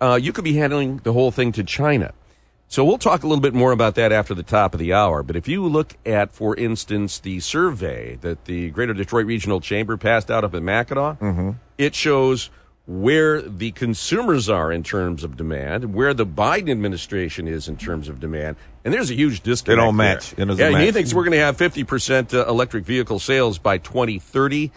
uh, 0.00 0.18
you 0.20 0.32
could 0.32 0.44
be 0.44 0.54
handling 0.54 0.98
the 0.98 1.12
whole 1.12 1.30
thing 1.30 1.52
to 1.52 1.64
China. 1.64 2.12
So 2.68 2.84
we'll 2.84 2.98
talk 2.98 3.22
a 3.22 3.26
little 3.26 3.42
bit 3.42 3.52
more 3.52 3.70
about 3.70 3.96
that 3.96 4.12
after 4.12 4.32
the 4.32 4.42
top 4.42 4.72
of 4.72 4.80
the 4.80 4.94
hour. 4.94 5.22
But 5.22 5.36
if 5.36 5.46
you 5.46 5.66
look 5.66 5.94
at, 6.06 6.32
for 6.32 6.56
instance, 6.56 7.18
the 7.18 7.40
survey 7.40 8.16
that 8.22 8.46
the 8.46 8.70
Greater 8.70 8.94
Detroit 8.94 9.26
Regional 9.26 9.60
Chamber 9.60 9.98
passed 9.98 10.30
out 10.30 10.42
up 10.42 10.54
in 10.54 10.64
Mackinac, 10.64 11.20
it 11.76 11.94
shows 11.94 12.48
where 12.86 13.40
the 13.40 13.70
consumers 13.72 14.48
are 14.48 14.72
in 14.72 14.82
terms 14.82 15.22
of 15.22 15.36
demand, 15.36 15.94
where 15.94 16.12
the 16.12 16.26
Biden 16.26 16.70
administration 16.70 17.46
is 17.46 17.68
in 17.68 17.76
terms 17.76 18.08
of 18.08 18.18
demand, 18.18 18.56
and 18.84 18.92
there's 18.92 19.10
a 19.10 19.14
huge 19.14 19.42
disconnect. 19.42 19.78
They 19.78 19.84
don't 19.84 19.96
match. 19.96 20.34
It 20.36 20.58
yeah, 20.58 20.80
he 20.80 20.90
thinks 20.90 21.14
we're 21.14 21.22
going 21.22 21.32
to 21.32 21.38
have 21.38 21.56
50% 21.56 22.34
uh, 22.34 22.46
electric 22.48 22.84
vehicle 22.84 23.20
sales 23.20 23.58
by 23.58 23.78
2030, 23.78 24.72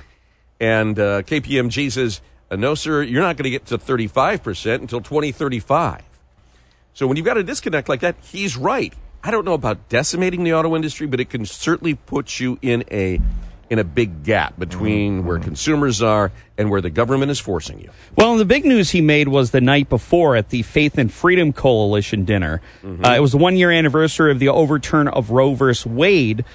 and 0.59 0.99
uh, 0.99 1.23
KPMG 1.23 1.91
says, 1.91 2.21
uh, 2.51 2.55
no, 2.55 2.75
sir, 2.75 3.01
you're 3.01 3.23
not 3.23 3.37
going 3.37 3.45
to 3.45 3.49
get 3.49 3.65
to 3.67 3.77
35% 3.77 4.75
until 4.75 5.01
2035. 5.01 6.03
So 6.93 7.07
when 7.07 7.17
you've 7.17 7.25
got 7.25 7.37
a 7.37 7.43
disconnect 7.43 7.89
like 7.89 8.01
that, 8.01 8.15
he's 8.21 8.55
right. 8.55 8.93
I 9.23 9.31
don't 9.31 9.43
know 9.43 9.53
about 9.53 9.89
decimating 9.89 10.43
the 10.43 10.53
auto 10.53 10.75
industry, 10.75 11.07
but 11.07 11.19
it 11.19 11.31
can 11.31 11.45
certainly 11.45 11.95
put 11.95 12.39
you 12.39 12.59
in 12.61 12.83
a 12.91 13.19
in 13.69 13.79
a 13.79 13.83
big 13.83 14.23
gap 14.23 14.57
between 14.59 15.25
where 15.25 15.39
consumers 15.39 16.01
are 16.01 16.31
and 16.57 16.69
where 16.69 16.81
the 16.81 16.89
government 16.89 17.31
is 17.31 17.39
forcing 17.39 17.79
you. 17.79 17.89
Well, 18.15 18.37
the 18.37 18.45
big 18.45 18.63
news 18.63 18.91
he 18.91 19.01
made 19.01 19.27
was 19.27 19.51
the 19.51 19.61
night 19.61 19.89
before 19.89 20.35
at 20.35 20.49
the 20.49 20.61
Faith 20.61 20.97
and 20.97 21.11
Freedom 21.11 21.51
Coalition 21.51 22.25
dinner. 22.25 22.61
Uh, 22.83 23.13
it 23.15 23.19
was 23.19 23.31
the 23.31 23.37
one 23.37 23.57
year 23.57 23.71
anniversary 23.71 24.31
of 24.31 24.39
the 24.39 24.49
overturn 24.49 25.07
of 25.07 25.31
Roe 25.31 25.55
versus 25.55 25.85
Wade, 25.85 26.45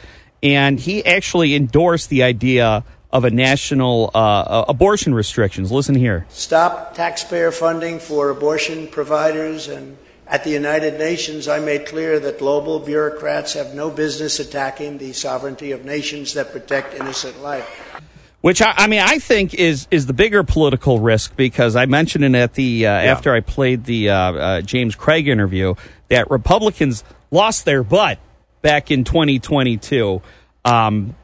and 0.42 0.78
he 0.78 1.04
actually 1.04 1.54
endorsed 1.54 2.10
the 2.10 2.22
idea 2.22 2.84
of 3.12 3.24
a 3.24 3.30
national 3.30 4.10
uh, 4.14 4.64
abortion 4.68 5.12
restrictions. 5.14 5.72
Listen 5.72 5.96
here. 5.96 6.26
stop 6.28 6.94
taxpayer 6.94 7.50
funding 7.50 7.98
for 7.98 8.30
abortion 8.30 8.86
providers. 8.86 9.66
And 9.66 9.96
at 10.30 10.44
the 10.44 10.50
United 10.50 10.96
Nations, 10.96 11.48
I 11.48 11.58
made 11.58 11.86
clear 11.86 12.20
that 12.20 12.38
global 12.38 12.78
bureaucrats 12.78 13.54
have 13.54 13.74
no 13.74 13.90
business 13.90 14.38
attacking 14.38 14.98
the 14.98 15.12
sovereignty 15.12 15.72
of 15.72 15.84
nations 15.84 16.34
that 16.34 16.52
protect 16.52 16.94
innocent 16.94 17.42
life. 17.42 17.68
Which 18.40 18.62
I, 18.62 18.72
I 18.76 18.86
mean, 18.86 19.00
I 19.00 19.18
think 19.18 19.52
is 19.54 19.86
is 19.90 20.06
the 20.06 20.12
bigger 20.14 20.42
political 20.44 21.00
risk 21.00 21.36
because 21.36 21.76
I 21.76 21.84
mentioned 21.86 22.24
it 22.24 22.34
at 22.34 22.54
the 22.54 22.86
uh, 22.86 22.90
after 22.90 23.34
I 23.34 23.40
played 23.40 23.84
the 23.84 24.10
uh, 24.10 24.16
uh, 24.16 24.60
James 24.62 24.94
Craig 24.94 25.28
interview 25.28 25.74
that 26.08 26.30
Republicans 26.30 27.04
lost 27.30 27.64
their 27.64 27.82
butt 27.82 28.18
back 28.62 28.90
in 28.90 29.04
2022. 29.04 30.22
Um, 30.64 31.16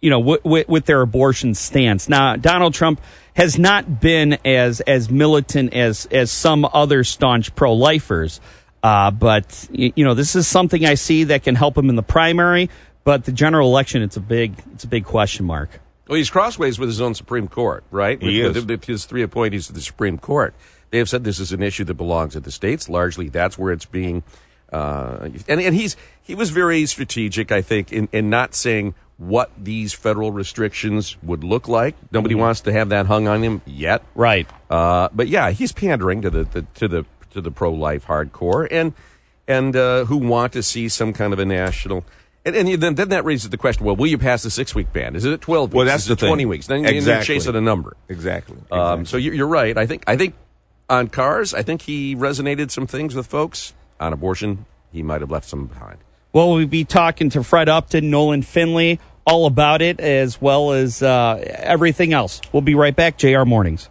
you 0.00 0.10
know, 0.10 0.20
w- 0.20 0.40
w- 0.42 0.64
with 0.68 0.86
their 0.86 1.00
abortion 1.02 1.54
stance. 1.54 2.08
Now, 2.08 2.36
Donald 2.36 2.74
Trump 2.74 3.00
has 3.34 3.58
not 3.58 4.00
been 4.00 4.38
as 4.44 4.80
as 4.80 5.10
militant 5.10 5.74
as 5.74 6.06
as 6.06 6.30
some 6.30 6.68
other 6.72 7.04
staunch 7.04 7.54
pro 7.54 7.74
lifers. 7.74 8.40
Uh, 8.82 9.10
but 9.10 9.68
y- 9.70 9.92
you 9.94 10.04
know, 10.04 10.14
this 10.14 10.34
is 10.34 10.48
something 10.48 10.84
I 10.84 10.94
see 10.94 11.24
that 11.24 11.42
can 11.42 11.54
help 11.54 11.76
him 11.76 11.88
in 11.90 11.96
the 11.96 12.02
primary. 12.02 12.70
But 13.04 13.24
the 13.24 13.32
general 13.32 13.68
election, 13.68 14.02
it's 14.02 14.16
a 14.16 14.20
big 14.20 14.54
it's 14.72 14.84
a 14.84 14.88
big 14.88 15.04
question 15.04 15.46
mark. 15.46 15.70
Well, 16.08 16.16
he's 16.16 16.30
crossways 16.30 16.78
with 16.78 16.88
his 16.88 17.00
own 17.00 17.14
Supreme 17.14 17.46
Court, 17.46 17.84
right? 17.90 18.20
He 18.20 18.42
with, 18.42 18.56
is. 18.56 18.66
with 18.66 18.84
his 18.84 19.04
three 19.04 19.22
appointees 19.22 19.68
to 19.68 19.72
the 19.72 19.80
Supreme 19.80 20.18
Court. 20.18 20.54
They 20.90 20.98
have 20.98 21.08
said 21.08 21.22
this 21.22 21.38
is 21.38 21.52
an 21.52 21.62
issue 21.62 21.84
that 21.84 21.94
belongs 21.94 22.32
to 22.32 22.40
the 22.40 22.50
states. 22.50 22.88
Largely, 22.88 23.28
that's 23.28 23.56
where 23.56 23.72
it's 23.72 23.84
being. 23.84 24.24
Uh, 24.72 25.30
and, 25.48 25.60
and 25.60 25.74
he's 25.74 25.96
he 26.22 26.34
was 26.34 26.50
very 26.50 26.84
strategic, 26.86 27.52
I 27.52 27.62
think, 27.62 27.92
in, 27.92 28.08
in 28.12 28.28
not 28.28 28.54
saying 28.54 28.94
what 29.20 29.50
these 29.56 29.92
federal 29.92 30.32
restrictions 30.32 31.16
would 31.22 31.44
look 31.44 31.68
like. 31.68 31.94
Nobody 32.10 32.34
wants 32.34 32.62
to 32.62 32.72
have 32.72 32.88
that 32.88 33.04
hung 33.04 33.28
on 33.28 33.42
him 33.44 33.60
yet, 33.66 34.02
Right. 34.14 34.48
uh, 34.70 35.10
but 35.12 35.28
yeah, 35.28 35.50
he's 35.50 35.72
pandering 35.72 36.22
to 36.22 36.30
the, 36.30 36.44
the 36.44 36.62
to 36.76 36.88
the 36.88 37.04
to 37.32 37.40
the 37.42 37.50
pro 37.50 37.70
life 37.72 38.06
hardcore 38.06 38.66
and 38.70 38.94
and 39.46 39.76
uh, 39.76 40.06
who 40.06 40.16
want 40.16 40.54
to 40.54 40.62
see 40.62 40.88
some 40.88 41.12
kind 41.12 41.32
of 41.34 41.38
a 41.38 41.44
national. 41.44 42.04
And, 42.46 42.56
and 42.56 42.82
then, 42.82 42.94
then 42.94 43.10
that 43.10 43.26
raises 43.26 43.50
the 43.50 43.58
question: 43.58 43.84
Well, 43.84 43.94
will 43.96 44.06
you 44.06 44.16
pass 44.16 44.42
the 44.42 44.50
six 44.50 44.74
week 44.74 44.90
ban? 44.94 45.14
Is 45.14 45.26
it 45.26 45.32
at 45.34 45.42
twelve? 45.42 45.70
Weeks? 45.72 45.76
Well, 45.76 45.84
that's 45.86 46.06
the 46.06 46.16
twenty 46.16 46.44
thing. 46.44 46.48
weeks. 46.48 46.66
Then 46.68 46.84
you're 46.84 46.92
Exactly. 46.94 47.34
chasing 47.34 47.54
a 47.54 47.60
number. 47.60 47.96
exactly. 48.08 48.56
Um, 48.72 49.00
exactly. 49.00 49.04
so 49.04 49.16
you're, 49.18 49.34
you're 49.34 49.46
right. 49.46 49.76
I 49.76 49.84
think 49.84 50.04
I 50.06 50.16
think 50.16 50.34
on 50.88 51.08
cars, 51.08 51.52
I 51.52 51.60
think 51.62 51.82
he 51.82 52.16
resonated 52.16 52.70
some 52.70 52.86
things 52.86 53.14
with 53.14 53.26
folks. 53.26 53.74
On 54.00 54.14
abortion, 54.14 54.64
he 54.90 55.02
might 55.02 55.20
have 55.20 55.30
left 55.30 55.46
some 55.46 55.66
behind. 55.66 55.98
Well, 56.32 56.54
we'll 56.54 56.66
be 56.66 56.84
talking 56.84 57.28
to 57.30 57.42
Fred 57.42 57.68
Upton, 57.68 58.08
Nolan 58.08 58.40
Finley, 58.42 58.98
all 59.30 59.46
about 59.46 59.80
it 59.80 60.00
as 60.00 60.40
well 60.40 60.72
as 60.72 61.02
uh, 61.02 61.40
everything 61.44 62.12
else. 62.12 62.40
We'll 62.52 62.62
be 62.62 62.74
right 62.74 62.94
back. 62.94 63.16
JR 63.16 63.44
Mornings. 63.44 63.88